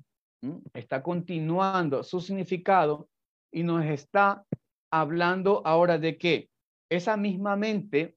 [0.73, 3.09] está continuando su significado
[3.53, 4.43] y nos está
[4.91, 6.49] hablando ahora de que
[6.91, 8.17] esa misma mente,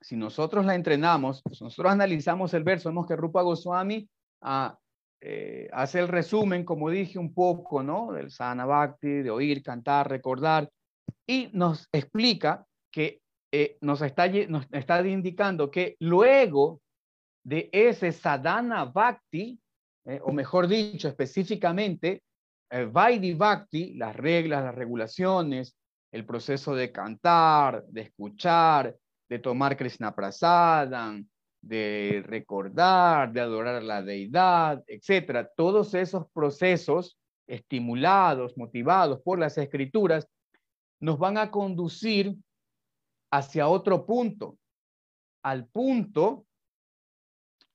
[0.00, 4.08] si nosotros la entrenamos, nosotros analizamos el verso, vemos que Rupa Goswami
[4.42, 4.76] ah,
[5.20, 8.12] eh, hace el resumen, como dije un poco, ¿no?
[8.12, 10.70] Del sadhana bhakti, de oír, cantar, recordar,
[11.26, 13.20] y nos explica que
[13.52, 14.26] eh, nos, está,
[15.06, 16.80] indicando que luego
[17.44, 19.58] de ese sadhana bhakti,
[20.04, 22.22] eh, o mejor dicho, específicamente,
[22.70, 25.74] Vaidhi Bhakti, las reglas, las regulaciones,
[26.12, 28.94] el proceso de cantar, de escuchar,
[29.28, 31.26] de tomar Krishna Prasadam,
[31.60, 35.50] de recordar, de adorar a la deidad, etcétera.
[35.56, 40.28] Todos esos procesos estimulados, motivados por las escrituras,
[41.00, 42.36] nos van a conducir
[43.30, 44.58] hacia otro punto,
[45.42, 46.46] al punto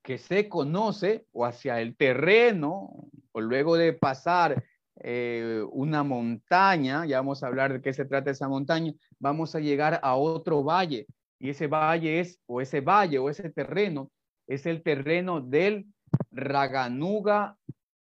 [0.02, 4.64] que se conoce o hacia el terreno, o luego de pasar
[4.98, 9.60] eh, una montaña, ya vamos a hablar de qué se trata esa montaña, vamos a
[9.60, 11.08] llegar a otro valle
[11.44, 14.10] y ese valle es, o ese valle o ese terreno,
[14.48, 15.86] es el terreno del
[16.32, 17.58] Raganuga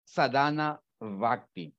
[0.05, 1.73] Sadhana Bhakti.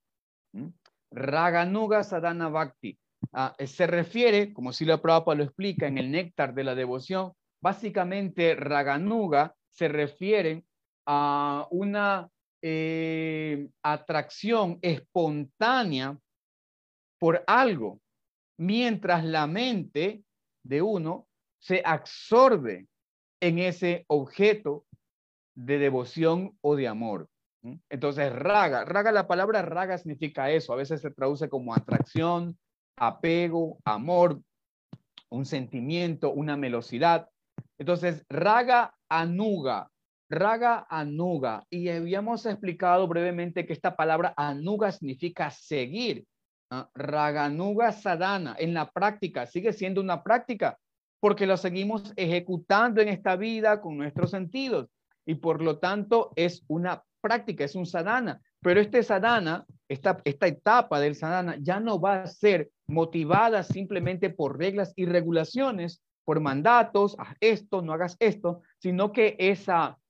[1.12, 2.98] Raganuga Sadhana Bhakti.
[3.33, 7.33] Ah, se refiere, como si la Prabhupada lo explica en el néctar de la devoción,
[7.62, 10.64] básicamente Raganuga se refiere
[11.07, 12.29] a una
[12.61, 16.18] eh, atracción espontánea
[17.20, 18.01] por algo,
[18.59, 20.25] mientras la mente
[20.64, 21.29] de uno
[21.62, 22.88] se absorbe
[23.40, 24.85] en ese objeto
[25.55, 27.29] de devoción o de amor.
[27.88, 32.59] Entonces, raga, raga, la palabra raga significa eso, a veces se traduce como atracción,
[32.96, 34.40] apego, amor,
[35.31, 37.29] un sentimiento, una melosidad.
[37.79, 39.88] Entonces, raga anuga,
[40.33, 41.66] Raga anuga.
[41.68, 46.25] Y habíamos explicado brevemente que esta palabra anuga significa seguir.
[46.70, 46.88] ¿ah?
[46.94, 48.57] Raganuga sadhana.
[48.59, 50.79] En la práctica, sigue siendo una práctica
[51.22, 54.88] porque lo seguimos ejecutando en esta vida con nuestros sentidos.
[55.24, 58.40] Y por lo tanto es una práctica, es un sadhana.
[58.61, 64.30] Pero este sadhana, esta, esta etapa del sadhana ya no va a ser motivada simplemente
[64.30, 70.00] por reglas y regulaciones, por mandatos, haz esto, no hagas esto, sino que esa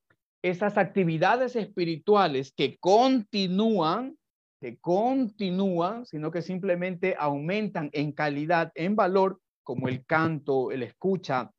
[0.40, 4.16] esas actividades espirituales que continúan,
[4.62, 11.50] que continúan, sino que simplemente aumentan en calidad, en valor, como el canto, el escucha,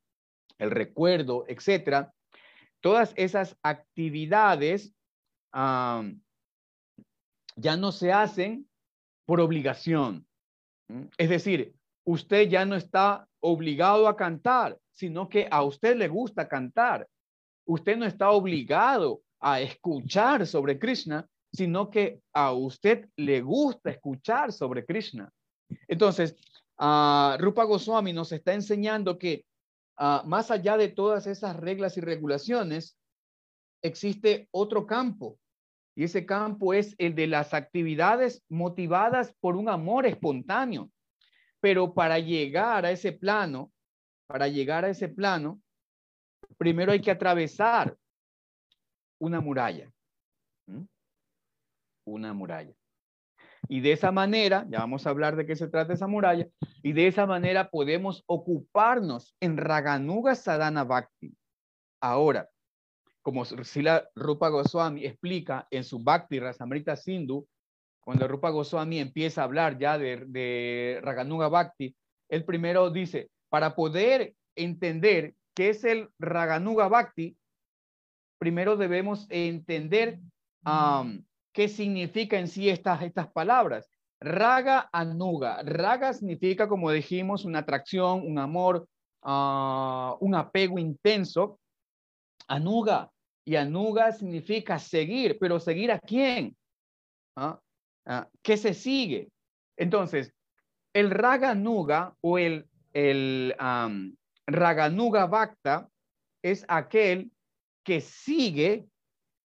[0.58, 2.12] el recuerdo, etcétera.
[2.80, 4.92] Todas esas actividades
[5.52, 6.02] ya
[7.76, 8.68] no se hacen
[9.26, 10.26] por obligación.
[11.16, 11.74] Es decir,
[12.04, 17.08] usted ya no está obligado a cantar, sino que a usted le gusta cantar
[17.66, 24.52] usted no está obligado a escuchar sobre Krishna, sino que a usted le gusta escuchar
[24.52, 25.30] sobre Krishna.
[25.88, 26.36] Entonces,
[26.78, 29.44] uh, Rupa Goswami nos está enseñando que
[29.96, 32.96] ah, más allá de todas esas reglas y regulaciones,
[33.82, 35.38] existe otro campo.
[35.96, 40.90] Y ese campo es el de las actividades motivadas por un amor espontáneo.
[41.60, 43.72] Pero para llegar a ese plano,
[44.26, 45.62] para llegar a ese plano,
[46.58, 47.96] primero hay que atravesar
[49.20, 49.90] una muralla.
[52.06, 52.74] una muralla.
[53.68, 56.48] Y de esa manera, ya vamos a hablar de qué se trata esa muralla,
[56.82, 61.34] y de esa manera podemos ocuparnos en Raganuga Sadhana Bhakti.
[62.00, 62.48] Ahora,
[63.22, 67.48] como Sila Rupa Goswami explica en su Bhakti Rasamrita Sindhu,
[68.00, 71.96] cuando Rupa Goswami empieza a hablar ya de, de Raganuga Bhakti,
[72.28, 77.36] él primero dice, para poder entender qué es el Raganuga Bhakti,
[78.38, 80.18] primero debemos entender
[81.54, 83.88] qué significa en sí estas, estas palabras.
[84.20, 85.62] Raga anuga.
[85.62, 88.86] Raga significa, como dijimos, una atracción, un amor,
[89.22, 91.58] ah, un apego intenso.
[92.48, 93.10] Anuga.
[93.46, 96.56] Y anuga significa seguir, pero seguir a quién?
[97.36, 97.60] ¿Ah?
[98.06, 99.30] ah ¿Qué se sigue?
[99.76, 100.34] Entonces,
[100.92, 103.54] el raganuga o el, el
[104.46, 105.88] raganuga bhakta
[106.42, 107.30] es aquel
[107.84, 108.86] que sigue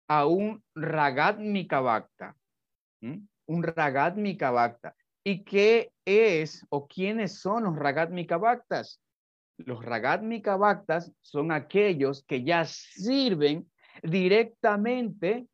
[0.08, 2.36] a un Ragatmika Bhakta.
[3.00, 4.94] Un Ragatmika Bhakta.
[5.24, 9.00] ¿Y qué es o quiénes son los Ragatmika Bhaktas?
[9.58, 13.70] Los Ragatmika Bhaktas son aquellos que ya sirven
[14.02, 15.46] directamente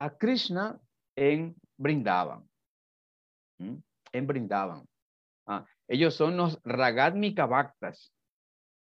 [0.00, 0.78] a Krishna
[1.16, 2.48] en Brindavan.
[3.58, 4.86] En Brindavan.
[5.46, 8.12] Ah, ellos son los Ragatmika Bhaktas.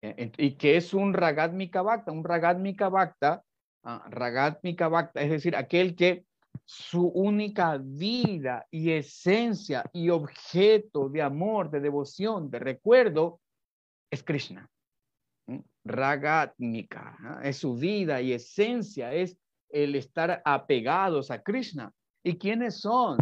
[0.03, 2.13] Eh, ¿Y qué es un Ragatmika Bhakta?
[2.13, 2.89] Un Ragatmika
[3.85, 6.25] Bhakta Ragatmika Bhakta, es decir, aquel que
[6.65, 13.41] su única vida y esencia y objeto de amor, de devoción, de recuerdo,
[14.11, 14.71] es Krishna.
[15.85, 19.37] Ragatmika, es su vida y esencia, es
[19.69, 21.93] el estar apegados a Krishna.
[22.23, 23.19] ¿Y quiénes son?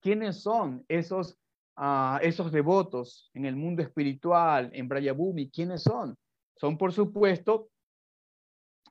[0.00, 1.38] ¿Quiénes son esos,
[1.76, 5.50] ah, esos devotos en el mundo espiritual, en Brayabhumi?
[5.50, 6.16] ¿Quiénes son?
[6.56, 7.68] Son, por supuesto,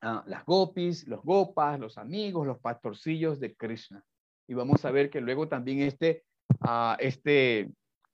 [0.01, 4.01] Ah, las gopis, los gopas, los amigos, los pastorcillos de Krishna.
[4.47, 6.23] Y vamos a ver que luego también este,
[6.61, 7.69] uh, este,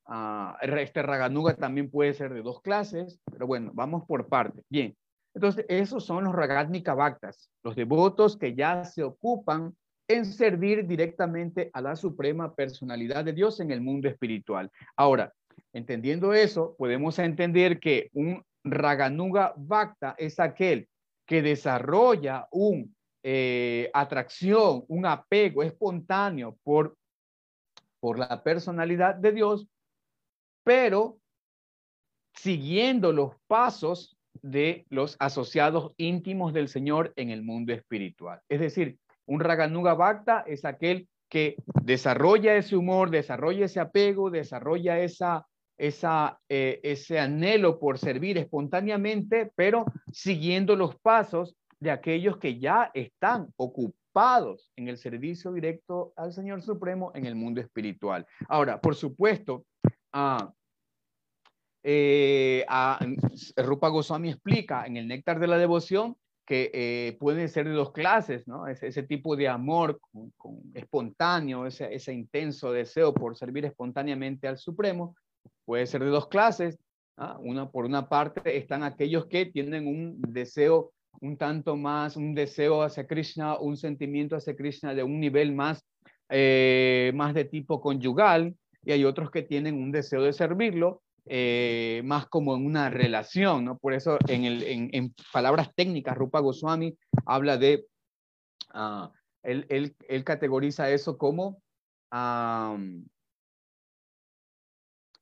[0.08, 4.64] uh, este Raganuga también puede ser de dos clases, pero bueno, vamos por parte.
[4.68, 4.98] Bien,
[5.36, 9.76] entonces esos son los Ragatmika Bhaktas, los devotos que ya se ocupan
[10.08, 14.72] en servir directamente a la suprema personalidad de Dios en el mundo espiritual.
[14.96, 15.32] Ahora,
[15.72, 20.88] entendiendo eso, podemos entender que un Raganuga Bhakta es aquel
[21.26, 22.86] que desarrolla una
[23.24, 26.96] eh, atracción, un apego espontáneo por,
[28.00, 29.68] por la personalidad de Dios,
[30.64, 31.18] pero
[32.36, 38.42] siguiendo los pasos de los asociados íntimos del Señor en el mundo espiritual.
[38.50, 45.00] Es decir, un Raganuga Bhakta es aquel que desarrolla ese humor, desarrolla ese apego, desarrolla
[45.00, 45.48] esa
[45.78, 52.92] esa, eh, ese anhelo por servir espontáneamente, pero siguiendo los pasos de aquellos que ya
[52.94, 58.26] están ocupados en el servicio directo al Señor Supremo en el mundo espiritual.
[58.48, 59.66] Ahora, por supuesto,
[60.14, 60.54] ah,
[61.84, 62.66] eh,
[63.58, 67.92] Rupa Goswami explica en el Néctar de la Devoción que eh, pueden ser de dos
[67.92, 68.68] clases, ¿no?
[68.68, 70.00] Ese, ese tipo de amor
[70.38, 75.16] con, espontáneo, ese, ese, intenso deseo por servir espontáneamente al Supremo,
[75.66, 76.80] puede ser de dos clases.
[77.18, 77.38] ¿ah?
[77.40, 80.92] Una, por una parte están aquellos que tienen un deseo
[81.22, 85.84] un tanto más, un deseo hacia Krishna, un sentimiento hacia Krishna de un nivel más,
[86.30, 92.02] eh, más de tipo conyugal, y hay otros que tienen un deseo de servirlo, eh,
[92.06, 93.78] más como en una relación, ¿no?
[93.78, 96.96] Por eso en, el, en, palabras técnicas, Rupa Goswami
[97.26, 97.88] habla de,
[98.76, 99.08] uh,
[99.42, 101.62] él, él, él, categoriza eso como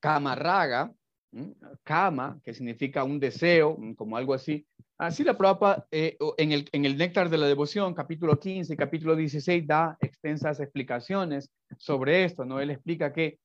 [0.03, 0.91] Raga,
[1.83, 4.65] Kama, que significa un deseo, como algo así.
[4.97, 9.15] Así la prueba eh, en, el, en el Néctar de la Devoción, capítulo 15, capítulo
[9.15, 12.59] 16, da extensas explicaciones sobre esto, ¿no?
[12.59, 13.39] Él explica que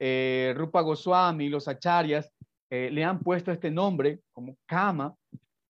[0.00, 2.32] eh, Rupa Goswami y los acharyas
[2.70, 5.14] eh, le han puesto este nombre como Kama,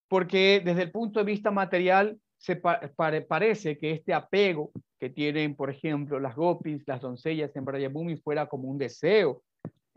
[0.08, 5.70] porque desde el punto de vista material se parece que este apego que tienen, por
[5.70, 9.42] ejemplo, las gopis, las doncellas en Brayabhumi fuera como un deseo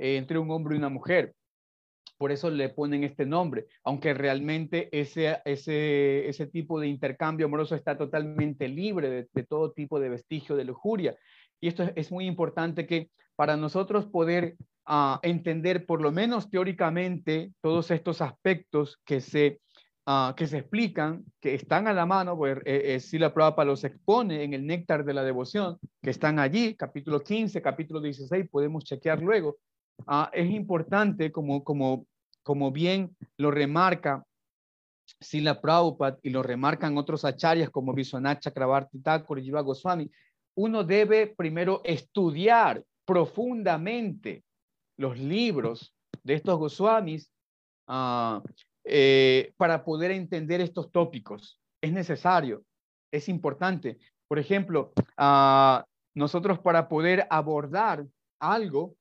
[0.02, 1.36] eh, entre un hombre y una mujer.
[2.18, 7.76] Por eso le ponen este nombre, aunque realmente ese, ese, ese tipo de intercambio amoroso
[7.76, 11.16] está totalmente libre de, todo tipo de vestigio de lujuria.
[11.60, 17.54] Y esto es, muy importante que para nosotros poder ah, entender, por lo menos teóricamente,
[17.62, 19.62] todos estos aspectos que se,
[20.08, 23.66] uh, que se explican, que están a la mano, pues eh, eh, si la prueba
[23.66, 28.48] los expone en el néctar de la devoción, que están allí, capítulo 15, capítulo 16,
[28.50, 29.58] podemos chequear luego,
[30.08, 32.06] Ah, es importante, como, como,
[32.44, 34.24] como bien lo remarca
[35.20, 40.10] Sila Prabhupada y lo remarcan otros acharyas como Vishwanath Chakrabarti Thakur y Jiva Goswami,
[40.56, 44.44] uno debe primero estudiar profundamente
[44.98, 47.32] los libros de estos Goswamis
[47.88, 48.42] ah,
[48.84, 51.60] eh, para poder entender estos tópicos.
[51.82, 52.64] Es necesario,
[53.12, 53.98] es importante.
[54.28, 58.06] Por ejemplo, ah, nosotros para poder abordar
[58.40, 58.96] algo,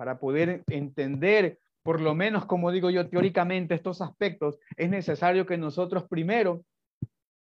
[0.00, 5.58] para poder entender, por lo menos como digo yo teóricamente, estos aspectos, es necesario que
[5.58, 6.64] nosotros primero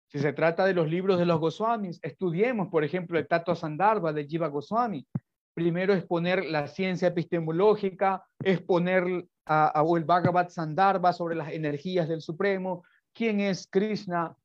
[0.09, 4.11] si se trata de los libros de los Goswamis, estudiemos, por ejemplo, el Tato Sandarbha
[4.11, 5.07] de Jiva Goswami.
[5.53, 12.19] Primero exponer la ciencia epistemológica, exponer a, o el Bhagavad Sandarbha sobre las energías del
[12.19, 12.83] Supremo,
[13.13, 14.35] quién es Krishna,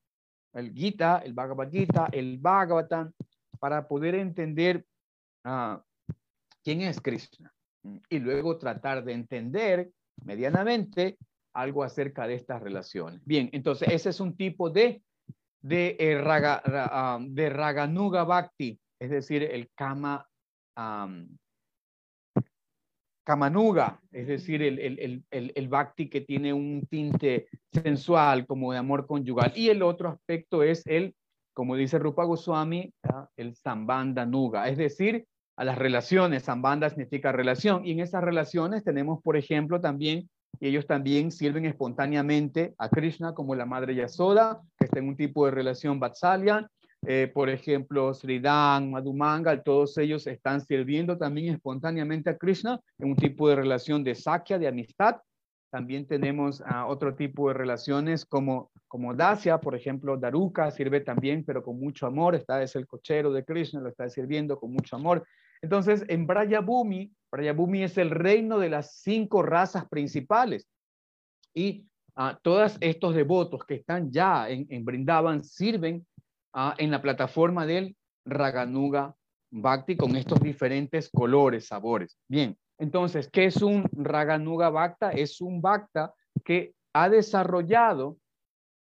[0.53, 3.11] el Gita, el Bhagavad Gita, el Bhagavatam,
[3.59, 4.87] para poder entender
[5.43, 5.83] ah,
[6.62, 7.54] quién es Krishna.
[8.09, 9.91] Y luego tratar de entender
[10.24, 11.18] medianamente
[11.55, 13.20] algo acerca de estas relaciones.
[13.24, 15.03] Bien, entonces ese es un tipo de
[15.64, 16.62] de, eh, raga,
[17.26, 20.28] de Raganuga Bhakti, es decir, el Kama,
[23.24, 28.78] Kamanuga, es decir, el, el, el, el, Bhakti que tiene un tinte sensual como de
[28.78, 29.55] amor conyugal.
[29.57, 31.14] Y el otro aspecto es el,
[31.55, 32.93] como dice Rupa Goswami,
[33.37, 35.26] el Sambanda Nuga, es decir,
[35.57, 36.45] a las relaciones.
[36.45, 37.85] Sambanda significa relación.
[37.87, 40.29] Y en esas relaciones tenemos, por ejemplo, también
[40.61, 45.17] y ellos también sirven espontáneamente a Krishna como la madre Yasoda, que está en un
[45.17, 46.69] tipo de relación Vatsalya.
[47.07, 53.17] Eh, por ejemplo, Sridhan, Madhumanga, todos ellos están sirviendo también espontáneamente a Krishna en un
[53.17, 55.17] tipo de relación de Sakya, de amistad.
[55.71, 61.45] También tenemos uh, otro tipo de relaciones como, como Dasya, por ejemplo, Daruka sirve también,
[61.45, 62.37] pero con mucho amor.
[62.37, 65.27] Está es el cochero de Krishna, lo está sirviendo con mucho amor.
[65.65, 70.69] Entonces, en Brayabhumi, Brayabhumi es el reino de las cinco razas principales.
[71.55, 71.87] Y
[72.17, 76.07] uh, todos estos devotos que están ya en, en Brindavan sirven
[76.55, 77.97] uh, en la plataforma del
[78.27, 79.17] Raganuga
[79.51, 82.19] Bhakti con estos diferentes colores, sabores.
[82.29, 85.12] Bien, entonces, ¿qué es un Raganuga Bhakta?
[85.12, 86.12] Es un Bhakta
[86.45, 88.19] que ha desarrollado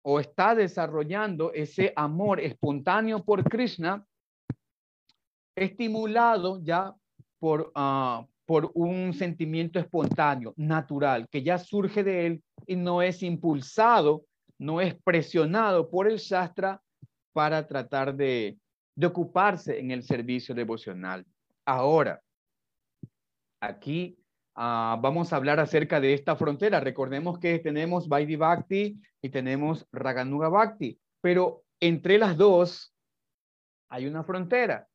[0.02, 4.04] o está desarrollando ese amor espontáneo por Krishna
[5.56, 6.94] estimulado ya
[7.38, 13.22] por, uh, por un sentimiento espontáneo, natural, que ya surge de él y no es
[13.22, 14.24] impulsado,
[14.58, 16.80] no es presionado por el Shastra
[17.32, 18.58] para tratar de,
[18.96, 21.26] de ocuparse en el servicio devocional.
[21.66, 22.20] Ahora,
[23.60, 24.16] aquí
[24.56, 26.80] uh, vamos a hablar acerca de esta frontera.
[26.80, 32.94] Recordemos que tenemos Vaidhi Bhakti y tenemos Raganuga Bhakti, pero entre las dos
[33.88, 34.86] hay una frontera.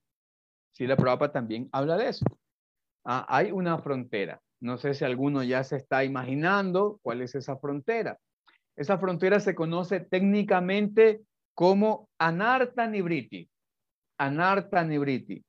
[0.71, 2.25] Si la prueba también habla de eso.
[3.05, 4.41] Ah, hay una frontera.
[4.61, 8.17] No sé si alguno ya se está imaginando cuál es esa frontera.
[8.75, 11.21] Esa frontera se conoce técnicamente
[11.53, 13.49] como Anarta Nibriti.
[14.17, 15.43] Anarta Nibriti.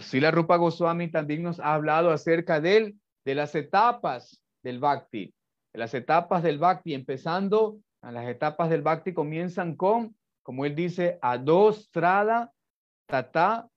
[0.00, 5.34] Sila Rupa Goswami también nos ha hablado acerca de él, de las etapas del Bhakti.
[5.72, 10.74] De las etapas del Bhakti, empezando, a las etapas del Bhakti comienzan con, como él
[10.74, 12.52] dice, Adostrada,
[13.06, 13.68] Tata,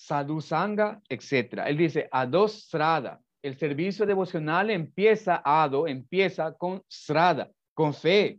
[0.00, 1.64] sadhusanga, etc.
[1.66, 3.20] Él dice dos srada.
[3.42, 8.38] El servicio devocional empieza ado, empieza con srada, con fe,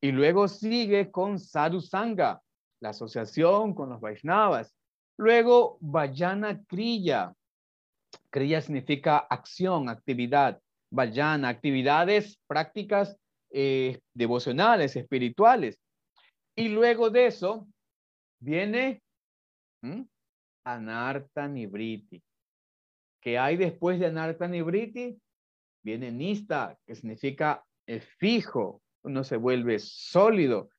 [0.00, 2.42] y luego sigue con sadhusanga,
[2.80, 4.74] la asociación con los Vaishnavas.
[5.18, 7.34] Luego vayana kriya.
[8.30, 10.60] Kriya significa acción, actividad.
[10.90, 13.16] Vayana, actividades prácticas
[13.50, 15.78] eh, devocionales, espirituales.
[16.54, 17.66] Y luego de eso
[18.38, 19.02] viene
[20.66, 22.20] Anarta Nibriti.
[23.20, 25.16] ¿Qué hay después de Anarta Nibriti?
[25.84, 27.64] Viene Nista, que significa
[28.18, 28.82] fijo.
[29.04, 30.70] Uno se vuelve sólido,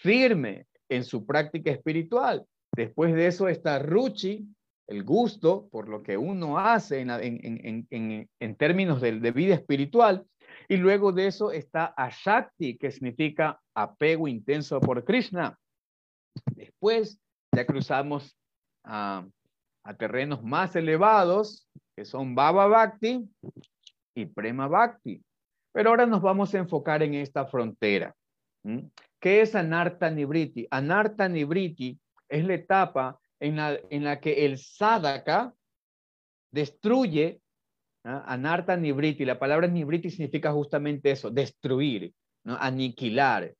[0.00, 2.46] firme en su práctica espiritual.
[2.74, 4.48] Después de eso está Ruchi,
[4.86, 10.24] el gusto por lo que uno hace en, términos de, de, vida espiritual.
[10.66, 15.58] Y luego de eso está Ashakti, que significa apego intenso por Krishna.
[16.54, 17.20] Después
[17.52, 18.39] ya cruzamos
[18.90, 19.24] a,
[19.98, 21.66] terrenos más elevados,
[21.96, 23.28] que son Baba Bhakti
[24.14, 25.22] y Prema Bhakti.
[25.72, 28.14] Pero ahora nos vamos a enfocar en esta frontera.
[29.20, 30.66] ¿Qué es Anarta Nibriti?
[30.70, 35.54] Anarta Nibriti es la etapa en la, en la que el sadaka
[36.52, 37.40] destruye
[38.04, 38.76] ¿no?
[38.76, 39.24] Nibriti.
[39.24, 42.12] La palabra Nibriti significa justamente eso, destruir,
[42.44, 43.54] aniquilar,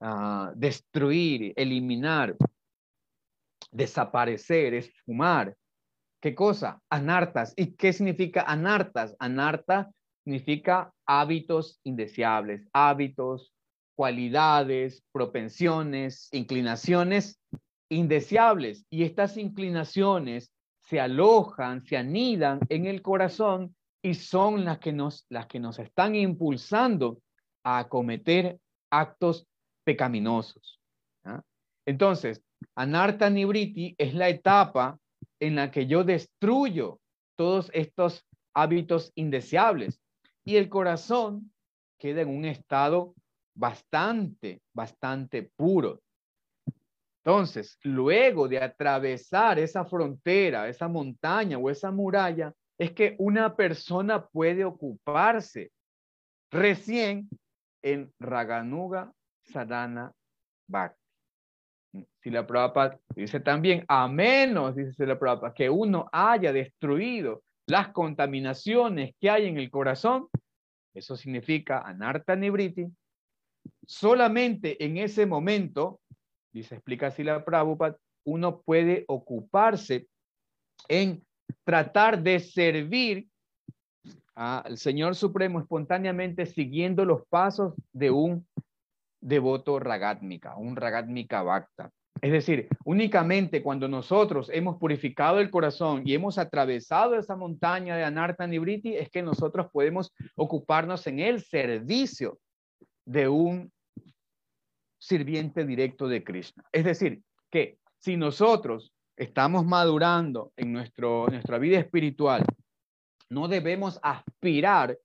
[0.00, 2.36] uh, destruir, eliminar
[3.70, 5.56] desaparecer, es fumar.
[6.20, 6.80] ¿Qué cosa?
[6.90, 7.52] Anartas.
[7.56, 9.16] ¿Y qué significa anartas?
[9.18, 9.90] Anarta
[10.24, 13.54] significa hábitos indeseables, hábitos,
[13.96, 17.40] cualidades, propensiones, inclinaciones
[17.90, 20.52] indeseables y estas inclinaciones
[20.82, 25.78] se alojan, se anidan en el corazón y son las que nos, las que nos
[25.78, 27.20] están impulsando
[27.64, 28.58] a cometer
[28.90, 29.46] actos
[29.84, 30.80] pecaminosos.
[31.86, 32.42] Entonces,
[32.74, 34.98] Anarta Nibriti es la etapa
[35.38, 37.00] en la que yo destruyo
[37.36, 40.00] todos estos hábitos indeseables
[40.44, 41.52] y el corazón
[41.98, 43.14] queda en un estado
[43.54, 46.00] bastante, bastante puro.
[47.22, 54.26] Entonces, luego de atravesar esa frontera, esa montaña o esa muralla, es que una persona
[54.26, 55.70] puede ocuparse
[56.50, 57.28] recién
[57.82, 59.12] en Raganuga
[59.44, 60.12] Sadhana
[60.66, 60.99] Bhakti.
[62.22, 67.88] Si la Prabhupada dice también, a menos, dice la Prabhupada, que uno haya destruido las
[67.88, 70.28] contaminaciones que hay en el corazón,
[70.94, 72.86] eso significa anarta nibriti,
[73.86, 76.00] solamente en ese momento,
[76.52, 80.06] dice, explica así la Prabhupada, uno puede ocuparse
[80.88, 81.24] en
[81.64, 83.26] tratar de servir
[84.34, 88.46] al Señor Supremo espontáneamente siguiendo los pasos de un
[89.20, 91.90] devoto ragátmica, un ragátmica bhakta.
[92.22, 98.04] Es decir, únicamente cuando nosotros hemos purificado el corazón y hemos atravesado esa montaña de
[98.04, 102.38] Anarta Nibriti es que nosotros podemos ocuparnos en el servicio
[103.06, 103.72] de un
[104.98, 106.62] sirviente directo de Krishna.
[106.72, 112.44] Es decir, que si nosotros estamos madurando en nuestro, nuestra vida espiritual,
[113.30, 114.98] no debemos aspirar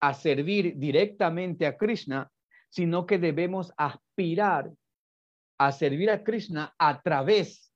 [0.00, 2.30] a servir directamente a Krishna,
[2.70, 4.70] sino que debemos aspirar
[5.58, 7.72] a servir a Krishna a través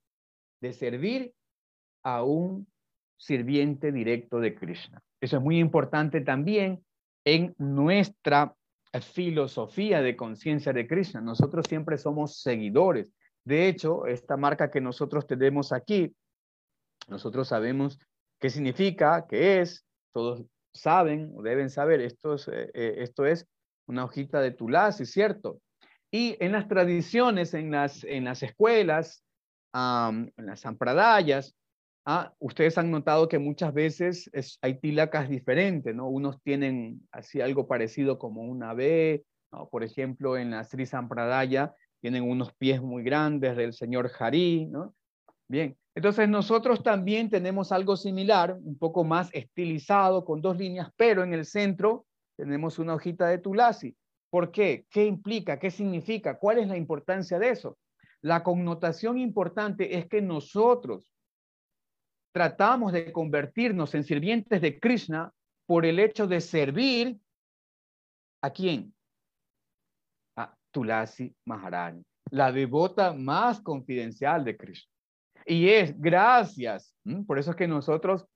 [0.61, 1.35] de servir
[2.03, 2.67] a un
[3.19, 5.03] sirviente directo de Krishna.
[5.21, 6.85] Eso es muy importante también
[7.25, 8.55] en nuestra
[9.01, 11.21] filosofía de conciencia de Krishna.
[11.21, 13.13] Nosotros siempre somos seguidores.
[13.45, 16.15] De hecho, esta marca que nosotros tenemos aquí,
[17.09, 17.99] nosotros sabemos
[18.41, 23.47] qué significa, qué es, todos saben o deben saber, esto es, eh, eh, esto es
[23.87, 25.61] una hojita de tulasi, ¿cierto?
[26.11, 29.24] Y en las tradiciones, en las, en las escuelas,
[29.74, 31.57] en las zampradayas,
[32.07, 34.30] ah, ustedes han notado que muchas veces
[34.62, 36.09] hay tilacas diferentes, ¿no?
[36.09, 39.24] Unos tienen así algo parecido como una B,
[39.70, 44.95] por ejemplo, en la Sri Sampradaya tienen unos pies muy grandes del señor Hari, ¿no?
[45.49, 51.22] Bien, entonces nosotros también tenemos algo similar, un poco más estilizado, con dos líneas, pero
[51.22, 52.07] en el centro
[52.37, 53.97] tenemos una hojita de tulasi.
[54.30, 54.87] ¿Por qué?
[54.91, 55.59] ¿Qué implica?
[55.59, 56.39] ¿Qué significa?
[56.39, 57.78] ¿Cuál es la importancia de eso?
[58.20, 61.12] La connotación importante es que nosotros
[62.32, 65.32] tratamos de convertirnos en sirvientes de Krishna
[65.66, 67.18] por el hecho de servir
[68.43, 68.93] a quién?
[70.37, 74.91] A Tulasi Maharani, la devota más confidencial de Krishna.
[75.47, 78.26] Y es gracias, por eso es que nosotros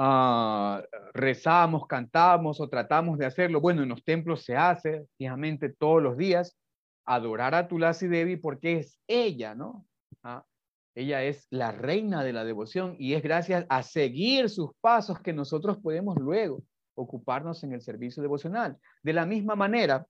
[0.00, 0.80] Ah,
[1.12, 3.60] rezamos, cantamos o tratamos de hacerlo.
[3.60, 6.56] Bueno, en los templos se hace fijamente todos los días,
[7.04, 9.84] adorar a Tulasi Devi porque es ella, ¿no?
[10.22, 10.44] Ah,
[10.94, 15.32] ella es la reina de la devoción y es gracias a seguir sus pasos que
[15.32, 16.62] nosotros podemos luego
[16.94, 18.78] ocuparnos en el servicio devocional.
[19.02, 20.06] De la misma manera,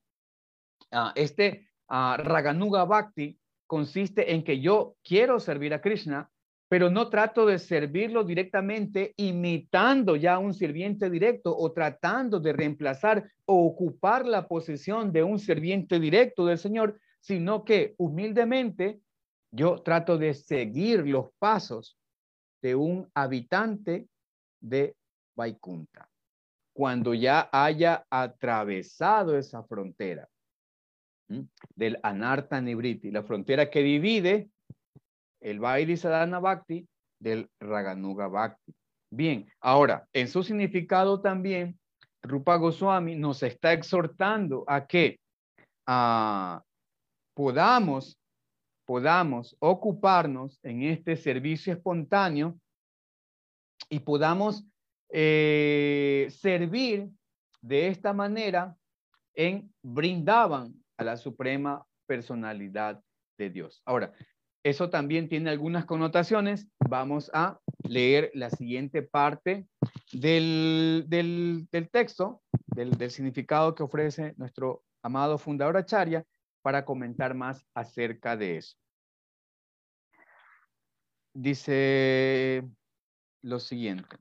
[0.92, 6.30] ah, este Raganuga Bhakti consiste en que yo quiero servir a Krishna,
[6.68, 12.52] pero no trato de servirlo directamente imitando ya a un sirviente directo o tratando de
[12.52, 19.00] reemplazar o ocupar la posición de un sirviente directo del Señor, sino que humildemente
[19.50, 21.96] yo trato de seguir los pasos
[22.60, 24.06] de un habitante
[24.60, 24.94] de
[25.34, 26.08] Vaikunta
[26.78, 30.28] cuando ya haya atravesado esa frontera
[31.74, 34.48] del Anarta Nibriti, la frontera que divide
[35.40, 36.86] el Vairi Sadhana Bhakti
[37.18, 38.74] del Raganuga Bhakti.
[39.10, 41.78] Bien, ahora, en su significado también,
[42.22, 45.18] Rupa Goswami nos está exhortando a que
[45.86, 46.62] ah,
[47.34, 48.18] podamos,
[48.84, 52.58] podamos ocuparnos en este servicio espontáneo
[53.88, 54.64] y podamos
[55.10, 57.08] eh, servir
[57.62, 58.76] de esta manera
[59.34, 63.00] en brindaban a la suprema personalidad
[63.38, 63.80] de Dios.
[63.84, 64.12] Ahora,
[64.68, 66.68] eso también tiene algunas connotaciones.
[66.88, 69.66] Vamos a leer la siguiente parte
[70.12, 71.06] del,
[71.90, 76.24] texto, del, significado que ofrece nuestro amado fundador Acharya
[76.62, 78.76] para comentar más acerca de eso.
[81.34, 82.68] Dice
[83.42, 84.16] lo siguiente.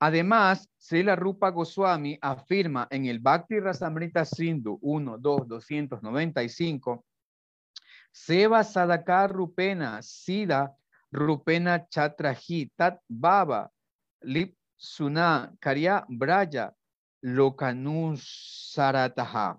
[0.00, 7.04] Además, Srila Rupa Goswami afirma en el Bhakti Rasamrita Sindhu 1, 2, 295
[8.14, 10.70] Seva Sadaka Rupena, Sida
[11.12, 13.68] Rupena Chatraji, Tat Baba,
[14.22, 16.72] Lip Suna, Karya Braya,
[17.24, 19.58] Lokanu Sarataha.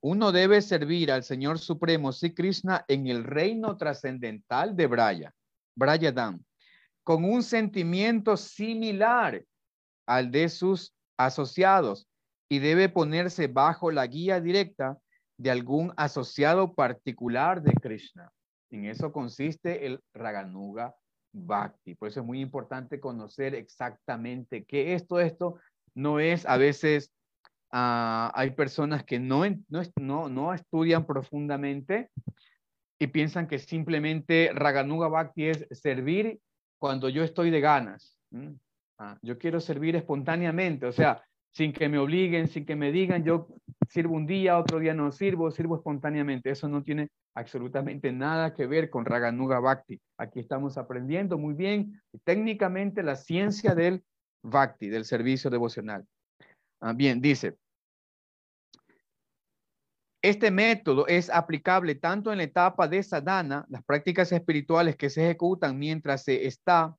[0.00, 5.34] Uno debe servir al Señor Supremo, Sri Krishna, en el reino trascendental de Braya,
[5.76, 6.42] Brayadam,
[7.02, 9.44] con un sentimiento similar
[10.06, 12.08] al de sus asociados
[12.48, 14.98] y debe ponerse bajo la guía directa
[15.36, 18.30] de algún asociado particular de Krishna.
[18.70, 20.94] En eso consiste el Raganuga
[21.32, 21.94] Bhakti.
[21.94, 25.58] Por eso es muy importante conocer exactamente qué es esto.
[25.94, 27.12] No es a veces,
[27.72, 29.44] ah, hay personas que no,
[30.00, 32.10] no, no, estudian profundamente
[32.98, 36.40] y piensan que simplemente Raganuga Bhakti es servir
[36.78, 38.18] cuando yo estoy de ganas.
[38.98, 41.24] Ah, yo quiero servir espontáneamente, o sea,
[41.54, 43.46] sin que me obliguen, sin que me digan, yo
[43.88, 46.50] sirvo un día, otro día no sirvo, sirvo espontáneamente.
[46.50, 50.00] Eso no tiene absolutamente nada que ver con Raganuga Bhakti.
[50.18, 54.02] Aquí estamos aprendiendo muy bien técnicamente la ciencia del
[54.42, 56.04] Bhakti, del servicio devocional.
[56.80, 57.56] Ah, bien, dice,
[60.22, 65.24] este método es aplicable tanto en la etapa de sadhana, las prácticas espirituales que se
[65.24, 66.96] ejecutan mientras se está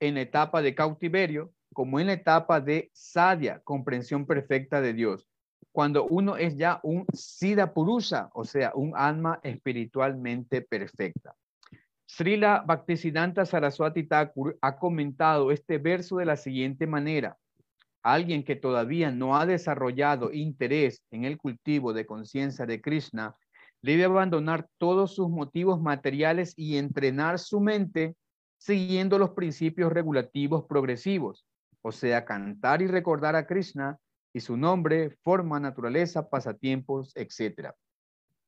[0.00, 5.28] en la etapa de cautiverio, como en la etapa de sadia, comprensión perfecta de Dios.
[5.72, 11.34] Cuando uno es ya un Siddha Purusha, o sea, un alma espiritualmente perfecta.
[12.06, 17.36] Srila Bhaktisiddhanta Saraswati Thakur ha comentado este verso de la siguiente manera.
[18.02, 23.34] Alguien que todavía no ha desarrollado interés en el cultivo de conciencia de Krishna
[23.82, 28.14] debe abandonar todos sus motivos materiales y entrenar su mente
[28.58, 31.44] siguiendo los principios regulativos progresivos
[31.86, 33.98] o sea, cantar y recordar a Krishna
[34.32, 37.72] y su nombre, forma, naturaleza, pasatiempos, etc.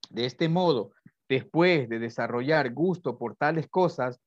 [0.09, 0.93] De este modo,
[1.29, 4.19] después de desarrollar gusto por tales cosas,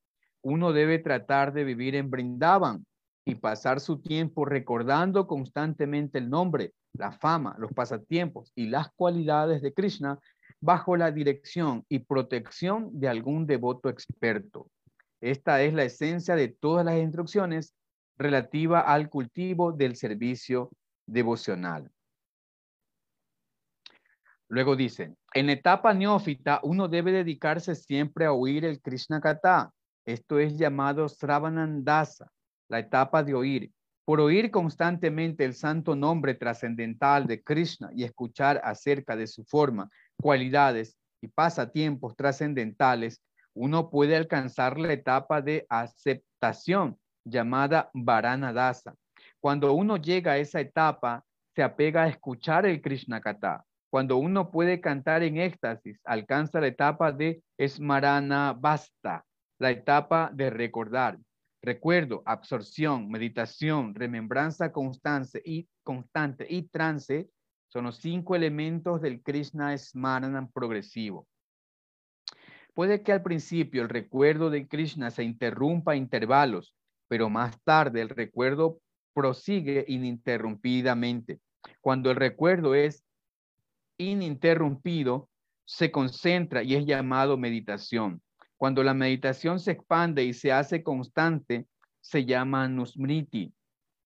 [0.43, 2.85] uno debe tratar de vivir en Brindavan
[3.25, 9.63] y pasar su tiempo recordando constantemente el nombre, la fama, los pasatiempos y las cualidades
[9.63, 10.19] de Krishna
[10.61, 14.69] bajo la dirección y protección de algún devoto experto.
[15.19, 17.73] Esta es la esencia de todas las instrucciones
[18.19, 20.69] relativa al cultivo del servicio
[21.07, 21.89] devocional.
[24.49, 29.71] Luego dice, en etapa neófita uno debe dedicarse siempre a oír el Krishna Kata.
[30.05, 32.29] Esto es llamado Sravanandasa,
[32.67, 33.71] la etapa de oír.
[34.05, 39.87] Por oír constantemente el santo nombre trascendental de Krishna y escuchar acerca de su forma,
[40.19, 43.21] cualidades y pasatiempos trascendentales,
[43.53, 46.97] uno puede alcanzar la etapa de aceptación
[47.29, 48.95] llamada Varanadasa.
[49.39, 51.23] Cuando uno llega a esa etapa,
[51.55, 53.63] se apega a escuchar el Krishna Kata.
[53.89, 59.25] Cuando uno puede cantar en éxtasis, alcanza la etapa de Esmarana Basta,
[59.59, 61.17] la etapa de recordar.
[61.61, 67.29] Recuerdo, absorción, meditación, remembranza constante y, constante y trance
[67.67, 71.27] son los cinco elementos del Krishna Smarana progresivo.
[72.73, 76.75] Puede que al principio el recuerdo de Krishna se interrumpa a intervalos,
[77.09, 78.79] pero más tarde el recuerdo
[79.13, 81.41] prosigue ininterrumpidamente.
[81.81, 83.03] Cuando el recuerdo es
[83.97, 85.27] ininterrumpido,
[85.65, 88.21] se concentra y es llamado meditación.
[88.55, 91.65] Cuando la meditación se expande y se hace constante,
[91.99, 93.53] se llama anusmriti.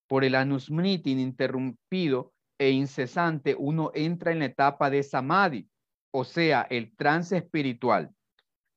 [0.08, 5.68] Por el anusmriti ininterrumpido e incesante, uno entra en la etapa de samadhi,
[6.12, 8.12] o sea, el trance espiritual.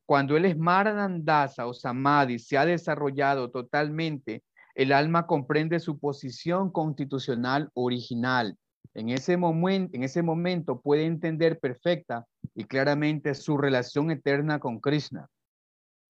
[0.06, 4.44] Cuando el Smaranandasa o Samadhi se ha desarrollado totalmente,
[4.76, 8.56] el alma comprende su posición constitucional original.
[8.94, 15.28] En ese, momento, puede entender perfecta y claramente su relación eterna con Krishna.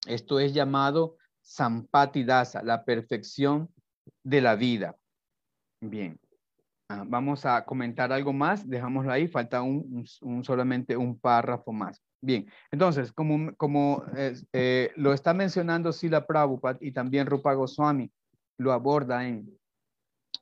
[0.06, 3.70] Esto es llamado Sampati Dasa, la perfección
[4.22, 4.94] de la vida.
[5.80, 6.20] Bien,
[6.90, 9.62] ah, vamos a comentar algo más, dejámoslo ahí, falta
[10.42, 12.02] solamente un párrafo más.
[12.26, 14.02] Bien, entonces, como, como
[14.52, 18.10] eh, lo está mencionando Sila Prabhupada y también Rupa Goswami,
[18.58, 19.56] lo aborda en,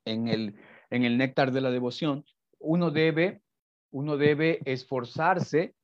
[0.06, 0.54] en, el,
[0.88, 2.24] en el néctar de la devoción,
[2.58, 3.42] uno debe,
[3.90, 5.74] uno debe esforzarse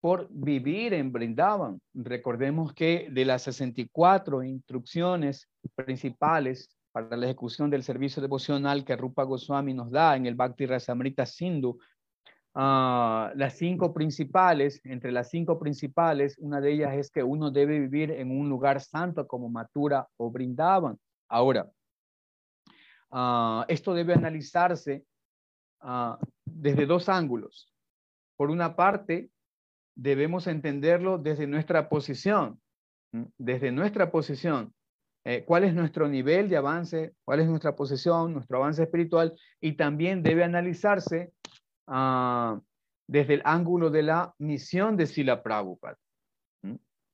[0.00, 1.78] por vivir en Brindavan.
[1.92, 9.24] Recordemos que de las 64 instrucciones principales para la ejecución del servicio devocional que Rupa
[9.24, 11.78] Goswami nos da en el Bhakti Rasamrita Sindhu,
[12.54, 17.78] Ah, las cinco principales, entre las cinco principales, una de ellas es que uno debe
[17.78, 20.98] vivir en un lugar santo como Matura o Brindaban.
[21.28, 21.70] Ahora,
[23.10, 25.04] ah, esto debe analizarse
[25.80, 27.72] ah, desde dos ángulos.
[28.36, 29.30] Por una parte,
[29.94, 32.60] debemos entenderlo desde nuestra posición,
[33.38, 34.74] desde nuestra posición.
[35.24, 39.74] Eh, cuál es nuestro nivel de avance, cuál es nuestra posición, nuestro avance espiritual, y
[39.74, 41.32] también debe analizarse
[41.90, 42.60] ah,
[43.06, 45.98] desde el ángulo de la misión de Sila Prabhupada.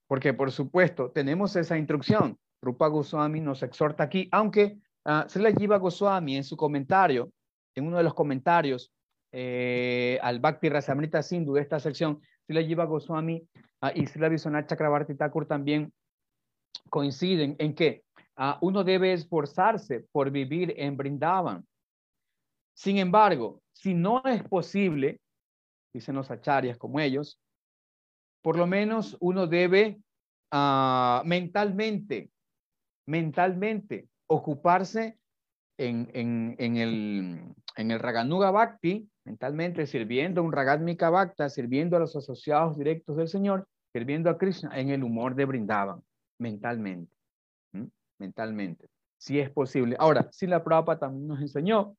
[0.07, 2.39] Porque, por supuesto, tenemos esa instrucción.
[2.62, 7.33] Rupa Goswami nos exhorta aquí, aunque uh, Srila Jiva Goswami en su comentario,
[7.74, 8.93] en uno de los comentarios
[9.33, 13.43] eh, al Bhakti Rasamrita Sindhu de esta sección, Srila Jiva Goswami
[13.83, 15.93] uh, y Srila Vishwanath Chakrabarti Thakur también
[16.91, 18.05] coinciden en que
[18.39, 21.66] uh, uno debe esforzarse por vivir en Brindavan.
[22.77, 25.18] Sin embargo, si no es posible,
[25.95, 27.41] dicen los acharyas como ellos,
[28.43, 29.99] por lo menos uno debe
[30.53, 32.31] uh, mentalmente,
[33.07, 35.18] mentalmente ocuparse
[35.79, 43.16] en, en el Raganuga Bhakti, mentalmente sirviendo un Ragatmika Bhakta, sirviendo a los asociados directos
[43.16, 46.03] del Señor, sirviendo a Krishna en el humor de Brindavan,
[46.39, 47.14] mentalmente,
[48.18, 49.97] mentalmente, si es posible.
[49.99, 51.97] Ahora, si la Prabhupada también nos enseñó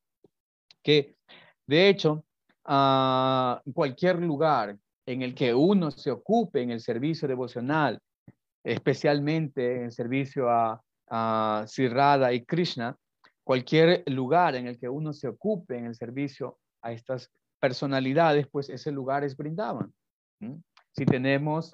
[0.88, 1.18] que,
[1.68, 2.24] de hecho,
[2.64, 8.00] a cualquier lugar en el que uno se ocupe en el servicio devocional,
[8.64, 12.96] especialmente en servicio a, a Sirrada y Krishna,
[13.44, 17.30] cualquier lugar en el que uno se ocupe en el servicio a estas
[17.60, 19.94] personalidades, pues ese lugar es Brindavan.
[20.94, 21.70] Si tenemos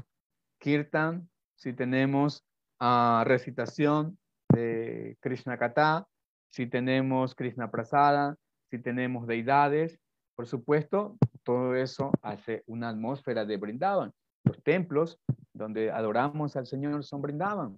[0.60, 2.44] kirtan, si tenemos
[2.82, 4.18] uh, recitación
[4.50, 6.08] de Krishna Kata,
[6.50, 8.38] si tenemos Krishna Prasada,
[8.74, 10.00] si tenemos deidades,
[10.36, 14.12] por supuesto, todo eso hace una atmósfera de Brindavan.
[14.46, 15.20] Los templos
[15.54, 17.78] donde adoramos al Señor son Brindavan.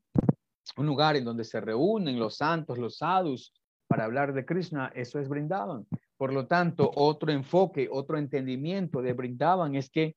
[0.77, 3.51] Un lugar en donde se reúnen los santos, los sadhus,
[3.89, 5.85] para hablar de Krishna, eso es Brindavan.
[6.15, 10.15] Por lo tanto, otro enfoque, otro entendimiento de Brindavan es que,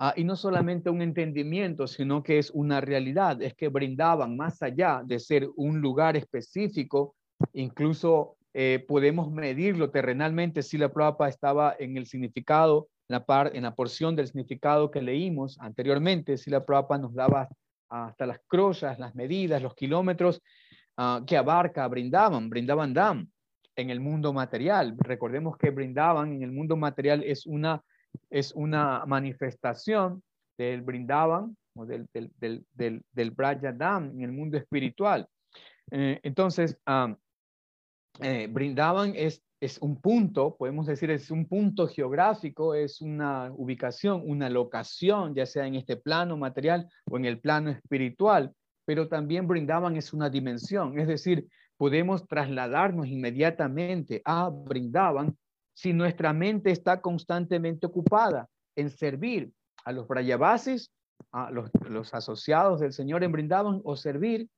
[0.00, 4.62] ah, y no solamente un entendimiento, sino que es una realidad, es que Brindavan, más
[4.62, 7.14] allá de ser un lugar específico,
[7.54, 13.52] incluso eh, podemos medirlo terrenalmente si la prueba estaba en el significado, en la, par,
[13.54, 17.48] en la porción del significado que leímos anteriormente, si la prueba nos daba
[17.88, 20.40] hasta las crozas, las medidas, los kilómetros
[20.96, 23.28] uh, que abarca Brindaban, Brindaban Dam
[23.76, 24.96] en el mundo material.
[24.98, 27.82] Recordemos que Brindaban en el mundo material es una,
[28.30, 30.22] es una manifestación
[30.56, 35.26] del Brindaban o del, del, del, del, del Dam en el mundo espiritual.
[35.90, 37.16] Eh, entonces, um,
[38.18, 44.22] eh, brindaban es, es un punto, podemos decir, es un punto geográfico, es una ubicación,
[44.26, 48.52] una locación, ya sea en este plano material o en el plano espiritual,
[48.84, 51.46] pero también brindaban es una dimensión, es decir,
[51.76, 55.36] podemos trasladarnos inmediatamente a brindaban
[55.72, 59.50] si nuestra mente está constantemente ocupada en servir
[59.84, 60.90] a los Brayavasis,
[61.32, 64.48] a los, los asociados del Señor en brindaban o servir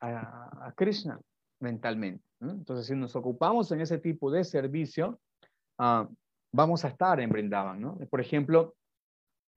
[0.00, 1.18] a Krishna
[1.64, 2.22] mentalmente.
[2.40, 5.18] Entonces, si nos ocupamos en ese tipo de servicio,
[5.78, 6.08] ah,
[6.52, 7.80] vamos a estar en Brindavan.
[7.80, 7.98] ¿no?
[8.10, 8.74] Por ejemplo,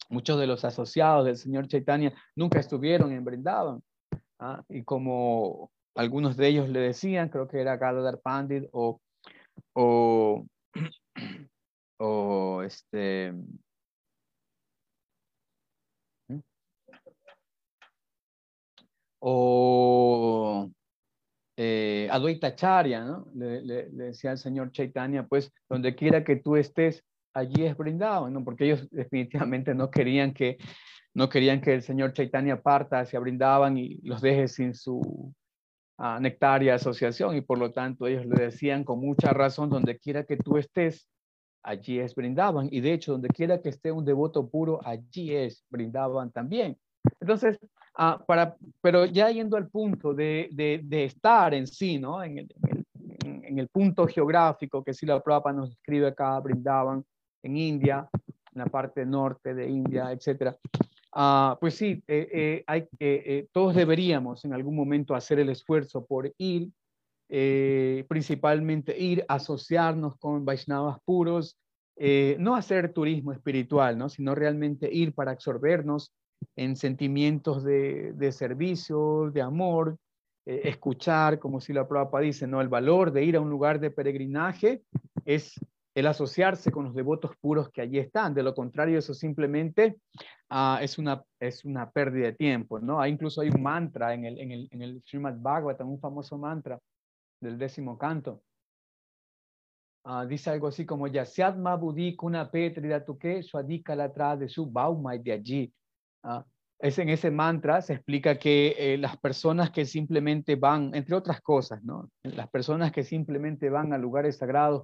[0.10, 3.84] muchos de los asociados del señor Chaitanya nunca estuvieron en Brindavan.
[4.40, 4.64] ¿ah?
[4.70, 9.00] Y como algunos de ellos le decían, creo que era Gadadhar Pandit o,
[9.74, 10.46] o,
[12.00, 13.34] o este...
[19.20, 20.70] O
[21.58, 23.20] eh, Advaita Charya.
[23.34, 27.04] Le, decía el señor Chaitanya, pues donde quiera que tú estés,
[27.34, 28.44] allí es brindado, ¿no?
[28.44, 30.58] Porque ellos definitivamente no querían que,
[31.14, 35.34] no querían que el señor Chaitanya parta hacia brindaban y los deje sin su
[35.98, 40.24] uh, nectaria asociación y por lo tanto ellos le decían con mucha razón, donde quiera
[40.24, 41.10] que tú estés,
[41.64, 45.66] allí es brindaban y de hecho donde quiera que esté un devoto puro, allí es
[45.70, 46.78] brindaban también.
[47.20, 47.58] Entonces,
[48.00, 52.24] Ah, para, pero ya yendo al punto de, de, estar en sí, ¿no?
[52.24, 52.48] En el,
[53.24, 57.04] en el, punto geográfico que la Prabhupada nos describe acá, brindaban
[57.42, 60.56] en India, en la parte norte de India, etcétera.
[61.16, 66.06] Uh, pues sí, eh, eh, hay, eh, todos deberíamos en algún momento hacer el esfuerzo
[66.06, 66.70] por ir,
[68.08, 71.58] principalmente ir, asociarnos con Vaishnavas puros,
[72.38, 74.08] no hacer turismo espiritual, ¿no?
[74.08, 76.14] sino realmente ir para absorbernos
[76.56, 79.98] en sentimientos de, de servicio, de amor,
[80.46, 82.62] eh, escuchar, como si la Prabhupada dice, ¿no?
[82.62, 84.82] El valor de ir a un lugar de peregrinaje
[85.26, 85.60] es
[85.94, 88.34] el asociarse con los devotos puros que allí están.
[88.34, 89.98] De lo contrario, eso simplemente
[90.52, 93.02] uh, es, una, es una pérdida de tiempo, ¿no?
[93.02, 96.38] Hay, incluso hay un mantra en el, en el, en el Srimad Bhagavatam, un famoso
[96.38, 96.80] mantra
[97.42, 98.42] del décimo canto,
[100.06, 105.16] ah, dice algo así como Yasyat Mabudi Kuna Petrida Tuke Swadika la de su Bauma
[105.16, 105.74] y de allí.
[106.28, 106.46] Ah,
[106.80, 111.42] es en ese mantra se explica que eh, las personas que simplemente van, entre otras
[111.42, 112.10] cosas, ¿no?
[112.24, 114.84] Las personas que simplemente van a lugares sagrados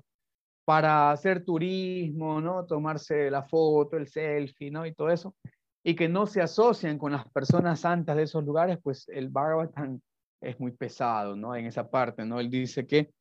[0.65, 2.65] para hacer turismo, ¿no?
[2.65, 4.85] Tomarse la foto, el selfie, ¿no?
[4.85, 5.35] Y todo eso,
[5.83, 9.99] y que no se asocian con las personas santas de esos lugares, pues el Bhagavatam
[10.41, 11.55] es muy pesado, ¿no?
[11.55, 12.39] En esa parte, ¿no?
[12.39, 13.11] Él dice que,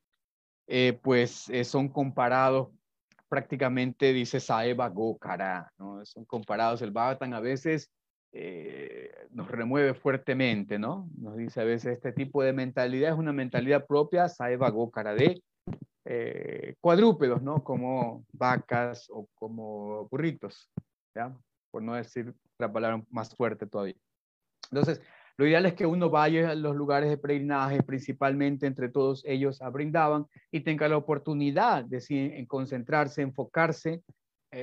[0.67, 2.69] eh, pues, eh, son comparados
[3.27, 6.05] prácticamente, dice Saeva Gokara, ¿no?
[6.05, 7.91] Son comparados, el Bhagavatam a veces
[8.35, 11.07] eh, nos remueve fuertemente, ¿no?
[11.17, 15.41] Nos dice a veces este tipo de mentalidad es una mentalidad propia, Saeva Gokara, de
[16.05, 17.63] eh, cuadrúpedos, ¿no?
[17.63, 20.69] Como vacas o como burritos,
[21.15, 21.31] ¿ya?
[21.69, 23.95] Por no decir la palabra más fuerte todavía.
[24.71, 24.99] Entonces,
[25.37, 29.61] lo ideal es que uno vaya a los lugares de peregrinaje, principalmente entre todos ellos
[29.61, 34.01] a Brindaban, y tenga la oportunidad de en concentrarse, enfocarse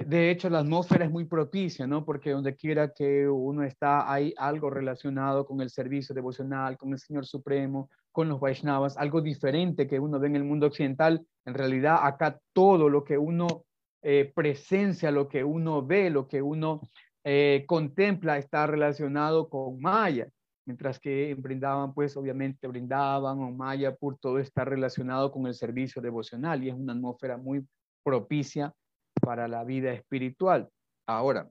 [0.06, 2.04] de hecho, la atmósfera es muy propicia, ¿no?
[2.04, 6.98] Porque donde quiera que uno está, hay algo relacionado con el servicio devocional, con el
[7.00, 11.26] Señor Supremo, con los Vaishnavas, algo diferente que uno ve en el mundo occidental.
[11.44, 13.64] En realidad, acá todo lo que uno
[14.02, 16.80] eh, presencia, lo que uno ve, lo que uno
[17.24, 20.28] eh, contempla está relacionado con Maya.
[20.66, 26.00] Mientras que brindaban, pues obviamente brindaban o Maya, por todo está relacionado con el servicio
[26.00, 27.66] devocional y es una atmósfera muy
[28.04, 28.72] propicia
[29.20, 30.68] para la vida espiritual.
[31.06, 31.48] Ahora,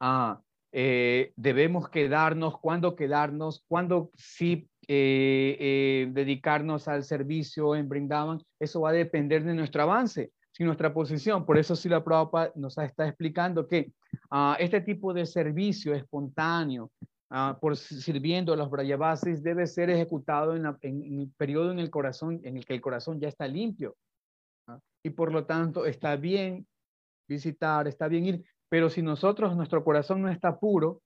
[0.00, 0.40] ah,
[0.72, 3.64] eh, debemos quedarnos, ¿cuándo quedarnos?
[3.68, 8.42] ¿Cuándo sí eh, eh, dedicarnos al servicio en Brindavan?
[8.58, 11.46] Eso va a depender de nuestro avance, y nuestra posición.
[11.46, 13.92] Por eso sí la Prabhupada nos está explicando que
[14.30, 16.90] ah, este tipo de servicio espontáneo,
[17.30, 21.90] ah, por sirviendo a los Brayavasis, debe ser ejecutado en, en, el periodo en el
[21.90, 23.96] corazón, en el que el corazón ya está limpio
[25.02, 26.66] y por lo tanto está bien
[27.28, 31.02] visitar, está bien ir, pero si nosotros, nuestro corazón no está puro,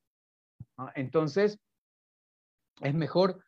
[0.95, 1.59] entonces
[2.81, 3.39] es mejor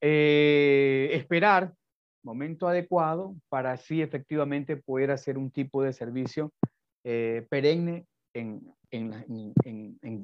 [0.00, 1.74] eh, esperar
[2.22, 6.52] momento adecuado para así efectivamente poder hacer un tipo de servicio
[7.04, 8.60] eh, perenne en,
[8.90, 10.22] en, en, en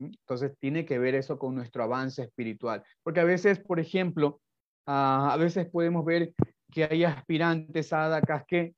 [0.00, 4.40] Entonces tiene que ver eso con nuestro avance espiritual, porque a veces, por ejemplo,
[4.86, 6.32] ah, a veces podemos ver
[6.72, 8.74] que hay aspirantes a Dakas que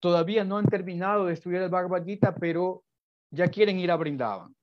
[0.00, 2.04] todavía no han terminado de estudiar el Bhagavad
[2.40, 2.82] pero
[3.30, 4.54] ya quieren ir a Brindavan,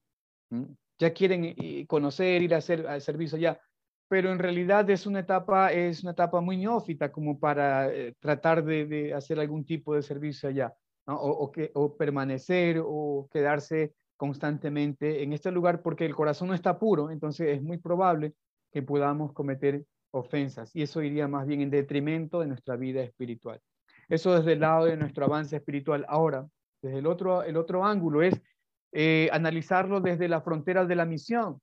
[0.98, 3.60] ya quieren eh, conocer, ir a hacer al servicio ya,
[4.08, 8.64] pero en realidad es una etapa, es una etapa muy neófita como para eh, tratar
[8.64, 10.74] de, hacer algún tipo de servicio allá,
[11.06, 16.78] o, que, o permanecer o quedarse constantemente en este lugar porque el corazón no está
[16.78, 18.34] puro, entonces es muy probable
[18.72, 23.60] que podamos cometer ofensas y eso iría más bien en detrimento de nuestra vida espiritual.
[24.10, 26.06] Eso desde el lado de nuestro avance espiritual.
[26.08, 26.46] Ahora,
[26.82, 28.40] desde el otro, el otro ángulo es
[28.92, 31.62] eh, analizarlo desde la frontera de la misión.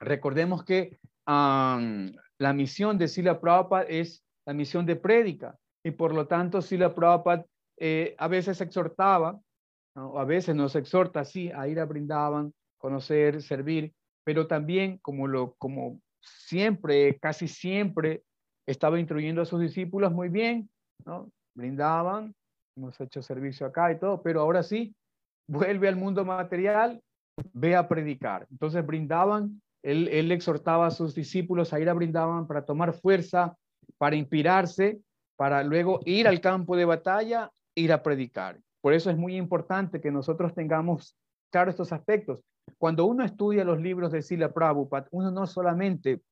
[0.00, 6.26] Recordemos que la misión de Sila Prabhupada es la misión de prédica y por lo
[6.26, 7.44] tanto Sila Prabhupada
[7.76, 9.38] eh, a veces exhortaba,
[9.94, 13.92] o a veces nos exhorta así a ir a Brindaban, conocer, servir,
[14.24, 18.22] pero también como, lo, como siempre, casi siempre,
[18.66, 20.68] estaba instruyendo a sus discípulos muy bien,
[21.04, 21.30] ¿no?
[21.54, 22.34] brindaban,
[22.76, 24.94] hemos hecho servicio acá y todo, pero ahora sí,
[25.48, 27.02] vuelve al mundo material,
[27.52, 28.46] ve a predicar.
[28.50, 33.56] Entonces brindaban, él, él exhortaba a sus discípulos a ir a brindaban para tomar fuerza,
[33.96, 35.00] para inspirarse,
[35.36, 38.60] para luego ir al campo de batalla, ir a predicar.
[38.80, 41.16] Por eso es muy importante que nosotros tengamos
[41.50, 42.40] claro estos aspectos.
[42.76, 46.22] Cuando uno estudia los libros de Sila Prabhupada, uno no solamente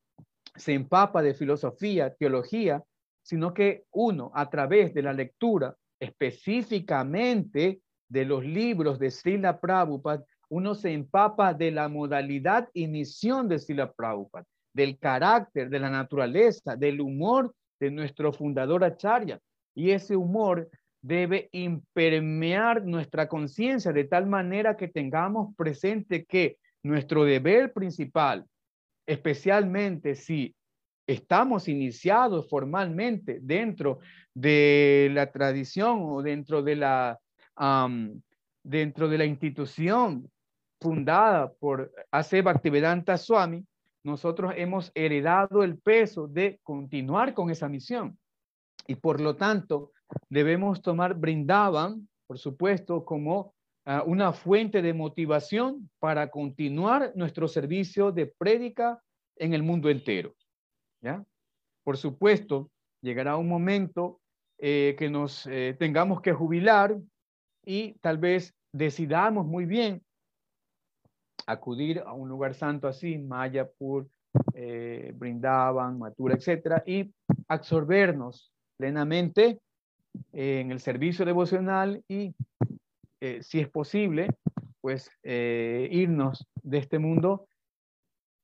[0.55, 2.83] se empapa de filosofía, teología,
[3.23, 10.25] sino que uno, a través de la lectura específicamente de los libros de Srila Prabhupada,
[10.49, 15.91] uno se empapa de la modalidad y misión de Srila Prabhupada, del carácter, de la
[15.91, 19.41] naturaleza, del humor de nuestro fundador Acharya.
[19.75, 20.69] Y ese humor
[21.07, 28.45] debe impermear nuestra conciencia de tal manera que tengamos presente que nuestro deber principal,
[29.07, 30.57] especialmente si
[31.07, 34.01] estamos iniciados formalmente dentro
[34.35, 37.21] de la tradición o dentro de la,
[38.65, 40.29] dentro de la institución
[40.81, 42.43] fundada por A.C.
[42.43, 43.65] Bhaktivedanta Swami,
[44.03, 48.19] nosotros hemos heredado el peso de continuar con esa misión.
[48.87, 49.93] Y por lo tanto,
[50.29, 58.13] debemos tomar Brindavan, por supuesto, como ah, una fuente de motivación para continuar nuestro servicio
[58.13, 59.03] de prédica
[59.37, 60.35] en el mundo entero.
[61.01, 61.25] ¿ya?
[61.85, 62.71] Por supuesto,
[63.03, 64.21] llegará un momento
[64.59, 66.97] eh, que nos eh, tengamos que jubilar
[67.65, 70.03] y tal vez decidamos muy bien
[71.47, 74.09] acudir a un lugar santo así, Mayapur,
[74.55, 77.13] eh, Brindaban, Matura, etcétera, y
[77.49, 79.61] absorbernos plenamente
[80.33, 82.35] en el servicio devocional y,
[83.41, 84.29] si es posible,
[84.81, 87.49] pues irnos de este mundo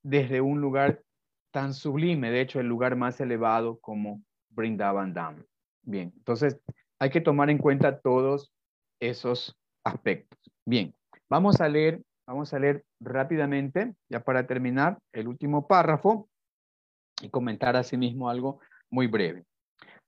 [0.03, 1.01] desde un lugar
[1.51, 5.43] tan sublime, de hecho el lugar más elevado como Brindavan Dam.
[5.83, 6.59] Bien, entonces
[6.99, 8.51] hay que tomar en cuenta todos
[8.99, 10.39] esos aspectos.
[10.65, 10.93] Bien,
[11.29, 16.27] vamos a leer, vamos a leer rápidamente, ya para terminar, el último párrafo
[17.21, 18.59] y comentar asimismo algo
[18.89, 19.45] muy breve.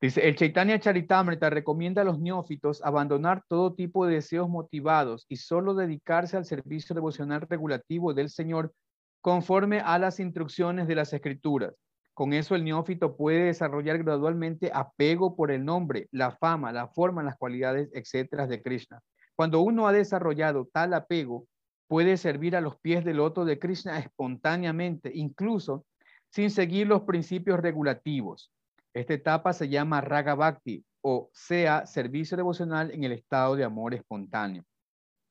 [0.02, 5.38] Dice, el Chaitanya Charitamrita recomienda a los neófitos abandonar todo tipo de deseos motivados y
[5.38, 8.74] solo dedicarse al servicio devocional regulativo del Señor
[9.22, 11.74] conforme a las instrucciones de las escrituras.
[12.14, 17.24] Con eso el neófito puede desarrollar gradualmente apego por el nombre, la fama, la forma,
[17.24, 19.02] las cualidades, etcétera, de Krishna.
[19.36, 21.48] Cuando uno ha desarrollado tal apego,
[21.88, 25.86] puede servir a los pies del loto de Krishna espontáneamente, incluso
[26.30, 28.52] sin seguir los principios regulativos.
[28.96, 33.94] Esta etapa se llama Raga Bhakti, o sea, servicio devocional en el estado de amor
[33.94, 34.64] espontáneo.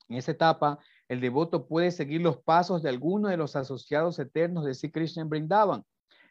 [0.06, 4.66] En esa etapa, el devoto puede seguir los pasos de alguno de los asociados eternos
[4.66, 5.82] de Sri Krishna en Brindavan.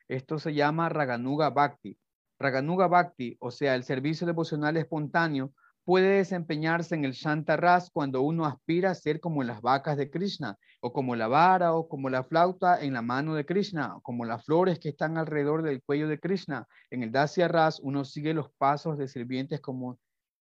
[0.08, 1.98] Esto se llama Raganuga Bhakti.
[2.38, 5.54] Raganuga Bhakti, o sea, el servicio devocional espontáneo,
[5.86, 7.16] puede desempeñarse en el
[7.48, 11.74] Ras cuando uno aspira a ser como las vacas de Krishna, o como la vara,
[11.74, 15.18] o como la flauta en la mano de Krishna, o como las flores que están
[15.18, 16.68] alrededor del cuello de Krishna.
[16.92, 19.98] En el Dasya Ras uno sigue los pasos de sirvientes como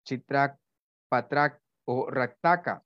[0.06, 0.56] Chitrak,
[1.10, 2.82] Patrak o Raktaka.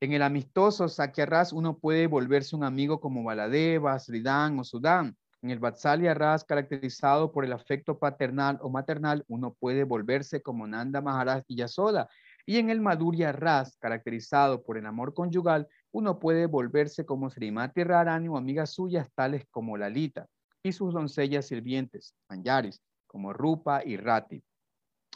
[0.00, 5.16] En el amistoso Sakyarras uno puede volverse un amigo como Baladeva, Sridhan o Sudan.
[5.40, 10.66] En el Vatsalya Ras, caracterizado por el afecto paternal o maternal, uno puede volverse como
[10.66, 12.06] Nanda Maharaj y Yasoda.
[12.44, 17.84] Y en el Madhurya Ras, caracterizado por el amor conyugal, uno puede volverse como Srimati
[17.84, 20.26] Rarani o amigas suyas tales como Lalita
[20.62, 24.42] y sus doncellas sirvientes, Manjaris, como Rupa y Rati.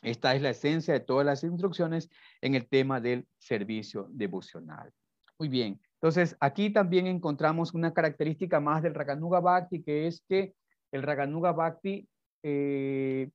[0.03, 2.09] Esta es la esencia de todas las instrucciones
[2.41, 4.91] en el tema del servicio devocional.
[5.39, 10.55] Muy bien, entonces aquí también encontramos una característica más del Raganuga Bhakti, que es que
[10.91, 12.09] el Raganuga Bhakti
[12.43, 13.31] eh,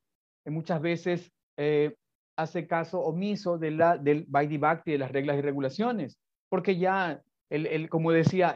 [0.45, 1.95] muchas veces eh,
[2.37, 6.19] hace caso omiso de la, del Vaidhi Bhakti, de las reglas y regulaciones,
[6.49, 8.53] porque ya, el, como decía,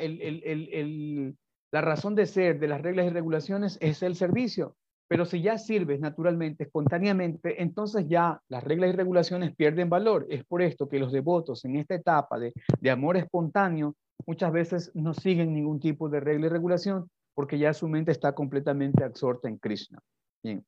[1.72, 4.76] la razón de ser de las reglas y regulaciones es el servicio.
[5.12, 10.26] Pero si ya sirves naturalmente, espontáneamente, entonces ya las reglas y regulaciones pierden valor.
[10.30, 12.54] Es por esto que los devotos en esta etapa de,
[12.89, 17.89] amor espontáneo muchas veces no siguen ningún tipo de regla y regulación porque ya su
[17.89, 20.00] mente está completamente absorta en Krishna.
[20.44, 20.66] Bien.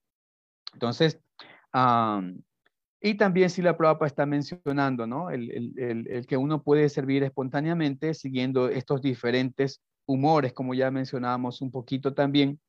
[0.74, 1.22] Entonces,
[3.06, 5.30] y también si la Prabhupada está mencionando, ¿no?
[5.30, 11.70] El, el, que uno puede servir espontáneamente siguiendo estos diferentes humores, como ya mencionábamos un
[11.70, 12.62] poquito también,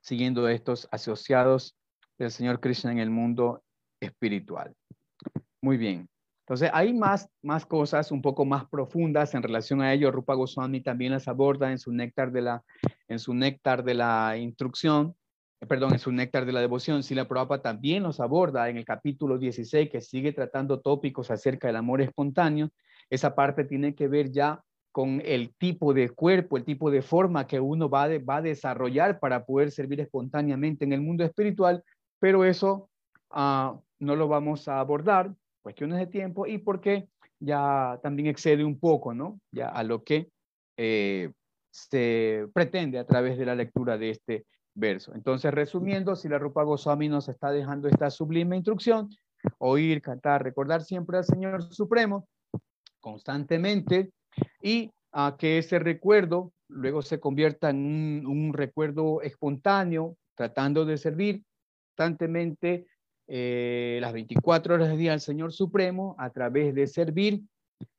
[0.00, 1.76] siguiendo estos asociados
[2.16, 3.62] del Señor Krishna en el mundo
[4.00, 4.74] espiritual.
[5.60, 6.08] Muy bien.
[6.46, 10.12] Entonces, hay más, más cosas un poco más profundas en relación a ello.
[10.12, 12.64] Rupa Goswami también las aborda en su néctar de la,
[13.08, 15.14] en su néctar de la instrucción,
[15.66, 17.02] perdón, en su néctar de la devoción.
[17.02, 21.76] Sila Prabhupada también los aborda en el capítulo 16, que sigue tratando tópicos acerca del
[21.76, 22.70] amor espontáneo.
[23.10, 24.62] Esa parte tiene que ver ya
[24.92, 29.18] con el tipo de cuerpo, el tipo de forma que uno va, va a desarrollar
[29.18, 31.82] para poder servir espontáneamente en el mundo espiritual,
[32.20, 32.88] pero eso
[33.30, 37.08] ah, no lo vamos a abordar, cuestiones de tiempo y porque
[37.40, 39.40] ya también excede un poco, ¿no?
[39.50, 40.28] Ya a lo que
[40.76, 41.32] eh,
[41.70, 45.14] se pretende a través de la lectura de este verso.
[45.14, 49.08] Entonces, resumiendo, si la Rupa Goswami nos está dejando esta sublime instrucción,
[49.58, 52.26] oír, cantar, recordar siempre al Señor Supremo
[53.00, 54.10] constantemente,
[54.60, 61.44] y a que ese recuerdo luego se convierta en un, recuerdo espontáneo, tratando de servir
[61.88, 62.86] constantemente
[63.28, 67.42] eh, las 24 horas del día al Señor Supremo a través de servir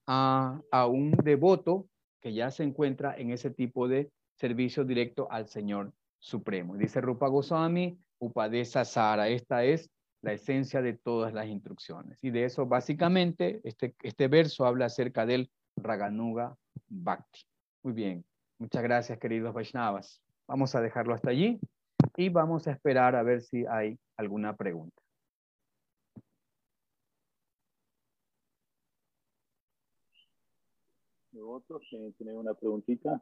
[0.08, 1.88] a, a, un devoto
[2.20, 5.94] que ya se encuentra en ese tipo de servicio directo al Señor
[6.26, 6.76] Supremo.
[6.76, 9.92] Dice Rupa Goswami, Upadesa Sara, esta es
[10.24, 12.18] la esencia de todas las instrucciones.
[12.24, 16.58] Y de eso básicamente este, este verso habla acerca del Raganuga
[16.88, 17.42] Bhakti.
[17.84, 18.26] Muy bien,
[18.58, 20.20] muchas gracias queridos Vaishnavas.
[20.48, 21.60] Vamos a dejarlo hasta allí
[22.18, 25.00] y vamos a esperar a ver si hay alguna pregunta.
[31.40, 31.84] Otros
[32.18, 33.22] tienen una preguntita.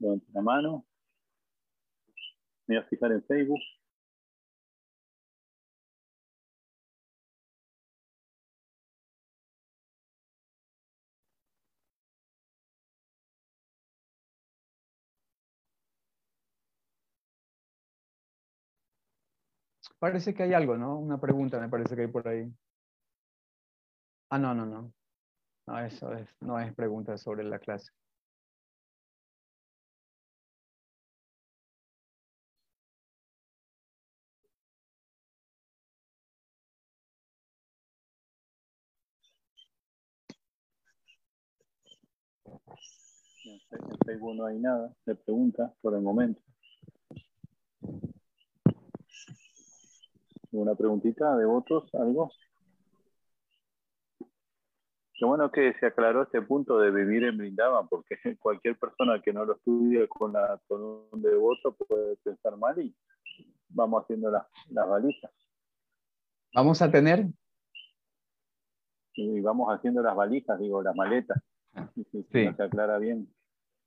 [0.00, 0.86] Levanten la mano.
[2.66, 3.60] Voy a fijar en Facebook.
[19.98, 20.98] Parece que hay algo, ¿no?
[20.98, 22.48] Una pregunta me parece que hay por ahí.
[24.30, 24.92] Ah, no, no, no.
[25.66, 27.92] No, eso es, no es pregunta sobre la clase.
[43.44, 46.40] En Facebook no hay nada de preguntas por el momento.
[50.52, 51.92] ¿Una preguntita de votos?
[51.94, 52.30] ¿Algo?
[55.16, 59.32] Qué bueno que se aclaró este punto de vivir en Brindavan, porque cualquier persona que
[59.32, 62.94] no lo estudie con, la, con un devoto puede pensar mal y
[63.68, 65.30] vamos haciendo las, las valijas.
[66.54, 67.26] Vamos a tener.
[69.14, 71.40] Y vamos haciendo las valijas, digo, las maletas.
[72.32, 72.48] Sí.
[72.56, 73.28] Se aclara bien.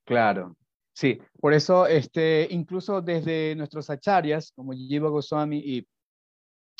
[0.06, 0.56] Claro.
[0.94, 5.88] Sí, por eso, este, incluso desde nuestros acharyas, como Jiva Goswami y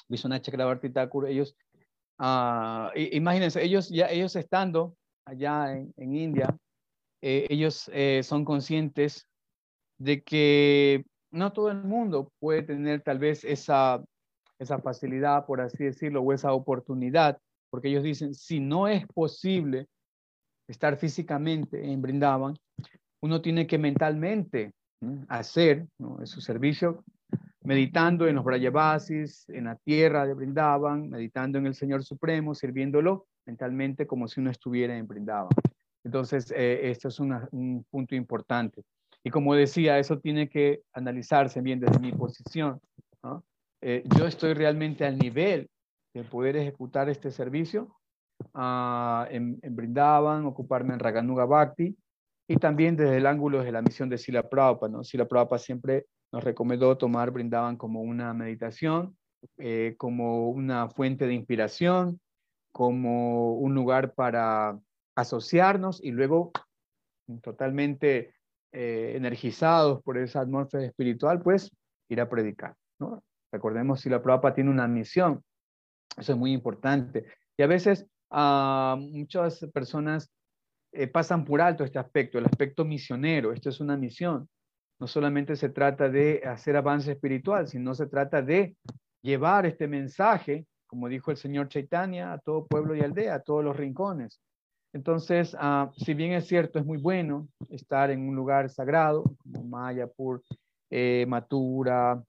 [0.10, 1.56] Vishwanath Chakrabarti Thakur, ellos,
[2.20, 6.58] uh, imagínense, ellos ya ellos estando allá en, en India,
[7.22, 9.28] eh, ellos eh, son conscientes
[10.00, 14.04] de que no todo el mundo puede tener tal vez esa,
[14.58, 17.38] esa facilidad, por así decirlo, o esa oportunidad,
[17.70, 19.88] porque ellos dicen, si no es posible
[20.68, 22.56] estar físicamente en Brindavan,
[23.22, 24.74] uno tiene que mentalmente
[25.28, 25.88] hacer
[26.24, 27.04] su servicio,
[27.64, 33.28] meditando en los Brayavasis, en la tierra de Brindavan, meditando en el Señor Supremo, sirviéndolo
[33.46, 35.50] mentalmente como si uno estuviera en Brindavan.
[36.04, 38.84] Entonces, eh, esto es un punto importante.
[39.24, 42.80] Y como decía, eso tiene que analizarse bien desde mi posición.
[43.82, 45.70] Eh, yo estoy realmente al nivel
[46.14, 47.97] de poder ejecutar este servicio
[48.54, 51.96] uh, en, en Brindavan, ocuparme en Raganuga Bhakti,
[52.48, 54.92] y también desde el ángulo de la misión de Sila Prabhupada.
[54.92, 55.04] ¿no?
[55.04, 59.18] Sila Prabhupada siempre nos recomendó tomar Brindavan como una meditación,
[59.58, 62.20] eh, como una fuente de inspiración,
[62.72, 64.80] como un lugar para
[65.16, 66.52] asociarnos y luego
[67.42, 68.34] totalmente
[68.72, 71.72] eh, energizados por esa atmósfera espiritual, pues
[72.10, 72.76] ir a predicar.
[73.00, 73.24] ¿no?
[73.52, 75.44] Recordemos, si la Prabhupada tiene una misión,
[76.16, 77.26] eso es muy importante.
[77.58, 80.32] Y a veces muchas personas
[80.92, 83.54] eh, pasan por alto este aspecto, el aspecto misionero.
[83.54, 84.50] Esto es una misión.
[85.00, 88.76] No solamente se trata de hacer avance espiritual, sino se trata de
[89.22, 93.64] llevar este mensaje, como dijo el señor Chaitanya, a todo pueblo y aldea, a todos
[93.64, 94.42] los rincones.
[94.94, 99.64] Entonces, uh, si bien es cierto, es muy bueno estar en un lugar sagrado, como
[99.66, 100.42] Mayapur,
[100.90, 102.24] eh, Mathura,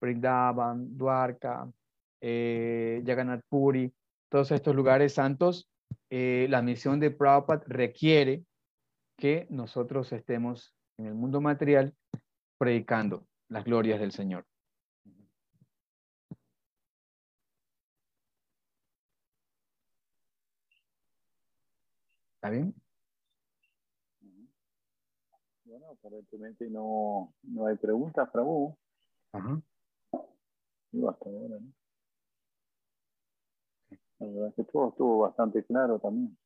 [0.00, 1.68] Brindavan, Dwarka,
[2.20, 3.92] eh, Jagannath Puri,
[4.28, 5.68] todos estos lugares santos,
[6.10, 8.44] eh, la misión de Prabhupada requiere
[9.16, 11.94] que nosotros estemos en el mundo material
[12.58, 14.44] predicando las glorias del Señor.
[22.36, 22.74] ¿Está bien?
[25.64, 28.76] Bueno, aparentemente no, no hay preguntas, Prabhu.
[29.32, 29.60] Ajá.
[30.92, 31.85] Y hasta ahora, ¿no?
[34.18, 36.36] La verdad que estuvo, estuvo bastante claro también.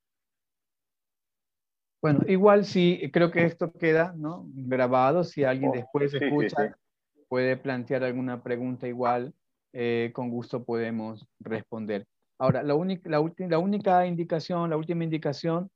[2.03, 4.47] Bueno, igual sí, creo que esto queda ¿no?
[4.55, 5.23] grabado.
[5.23, 7.25] Si alguien Oh, después sí, sí, escucha, sí.
[7.29, 9.35] puede plantear alguna pregunta igual,
[9.73, 12.07] eh, con gusto podemos responder.
[12.39, 15.71] Ahora, la, única, la, la única indicación, la última indicación,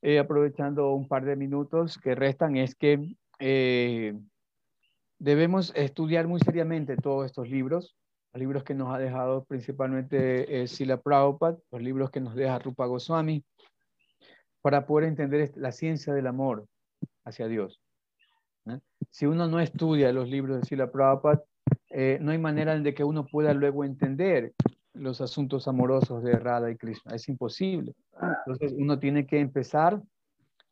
[0.00, 4.18] eh, aprovechando un par de minutos que restan, es que eh,
[5.18, 7.94] debemos estudiar muy seriamente todos estos libros,
[8.32, 12.58] los libros que nos ha dejado principalmente eh, Sila Prabhupada, los libros que nos deja
[12.58, 13.44] Rupa Goswami,
[14.60, 16.66] para poder entender la ciencia del amor
[17.24, 17.80] hacia Dios.
[19.10, 21.42] Si uno no estudia los libros de Sila Prabhupada,
[21.90, 24.52] eh, no hay manera de que uno pueda luego entender
[24.92, 27.14] los asuntos amorosos de Radha y Krishna.
[27.14, 27.94] Es imposible.
[28.20, 30.02] Entonces uno tiene que empezar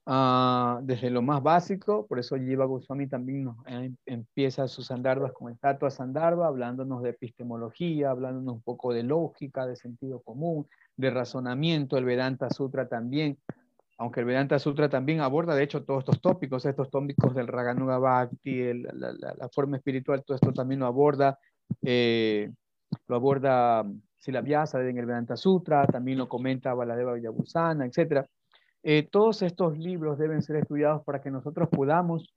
[0.07, 5.33] ah, desde lo más básico, por eso Jiva Goswami también nos, eh, empieza sus andarbas
[5.33, 10.67] con el Tatua Sandarbha, hablándonos de epistemología, hablándonos un poco de lógica, de sentido común,
[10.97, 13.39] de razonamiento, el Vedanta Sutra también,
[13.99, 17.99] aunque el Vedanta Sutra también aborda, de hecho, todos estos tópicos, estos tópicos del Raganuga
[17.99, 21.39] Bhakti, la, forma espiritual, todo esto también lo aborda,
[21.83, 22.51] eh,
[23.07, 23.85] lo aborda
[24.19, 28.27] Sila Vyasa en el Vedanta Sutra, también lo comenta Baladeva Villabhusana, etc.
[28.89, 32.33] Eh, todos estos libros deben ser estudiados para que nosotros podamos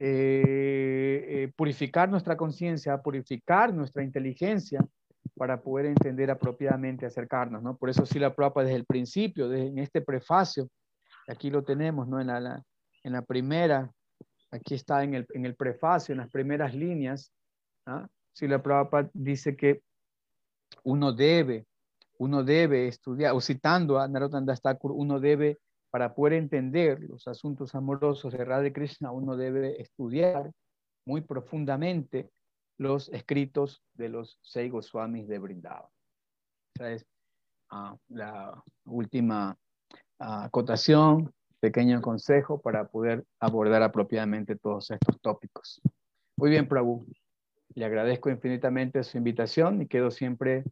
[0.00, 4.84] eh, eh, purificar nuestra conciencia, purificar nuestra inteligencia
[5.36, 7.76] para poder entender apropiadamente, acercarnos, ¿no?
[7.76, 10.68] Por eso Sila Prabhupada desde el principio, desde, en este prefacio,
[11.28, 12.20] aquí lo tenemos, ¿no?
[12.20, 12.62] En la, la-
[13.04, 13.88] en la primera,
[14.50, 17.30] aquí está en el, en el prefacio, en las primeras líneas,
[17.86, 18.08] ¿ah?
[18.32, 19.82] Sila Prabhupada dice que
[20.82, 21.64] uno debe,
[22.18, 25.58] uno debe estudiar, o citando a Narottam Das Thakur, uno debe,
[25.96, 30.52] para poder entender los asuntos amorosos de Radha Krishna, uno debe estudiar
[31.06, 32.28] muy profundamente
[32.76, 35.88] los escritos de los seis Goswamis de Vrindavan.
[36.74, 37.06] Esa es
[37.70, 39.56] ah, la última
[40.18, 45.80] ah, acotación, pequeño consejo para poder abordar apropiadamente todos estos tópicos.
[46.36, 47.06] Muy bien, Prabhu.
[47.74, 50.62] Le agradezco infinitamente su invitación y quedo siempre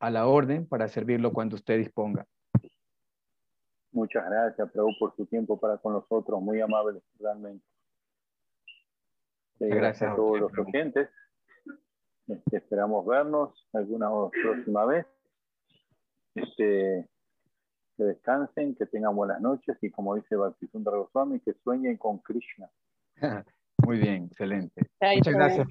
[0.00, 2.26] a la orden para servirlo cuando usted disponga.
[3.96, 6.38] Muchas gracias, Prabhu, por su tiempo para con nosotros.
[6.42, 7.64] Muy amable, realmente.
[9.58, 11.08] Eh, gracias, a todos los oyentes.
[12.28, 14.10] Este, esperamos vernos alguna
[14.42, 15.06] próxima vez.
[16.34, 17.08] Este,
[17.96, 22.68] que descansen, que tengan buenas noches y como dice Bhaktisundar Goswami, que sueñen con Krishna.
[23.86, 24.82] Muy bien, excelente.
[25.00, 25.68] Muchas gracias.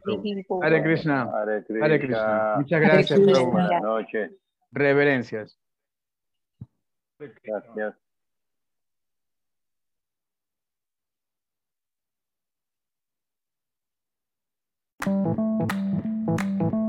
[0.63, 1.31] Hare Krishna.
[1.31, 2.55] Hare Krishna.
[2.57, 3.19] Muchas gracias.
[3.19, 4.31] Buenas noches.
[4.71, 5.59] Reverencias.
[7.43, 8.04] Gracias.
[15.05, 15.37] Thank
[16.73, 16.84] you.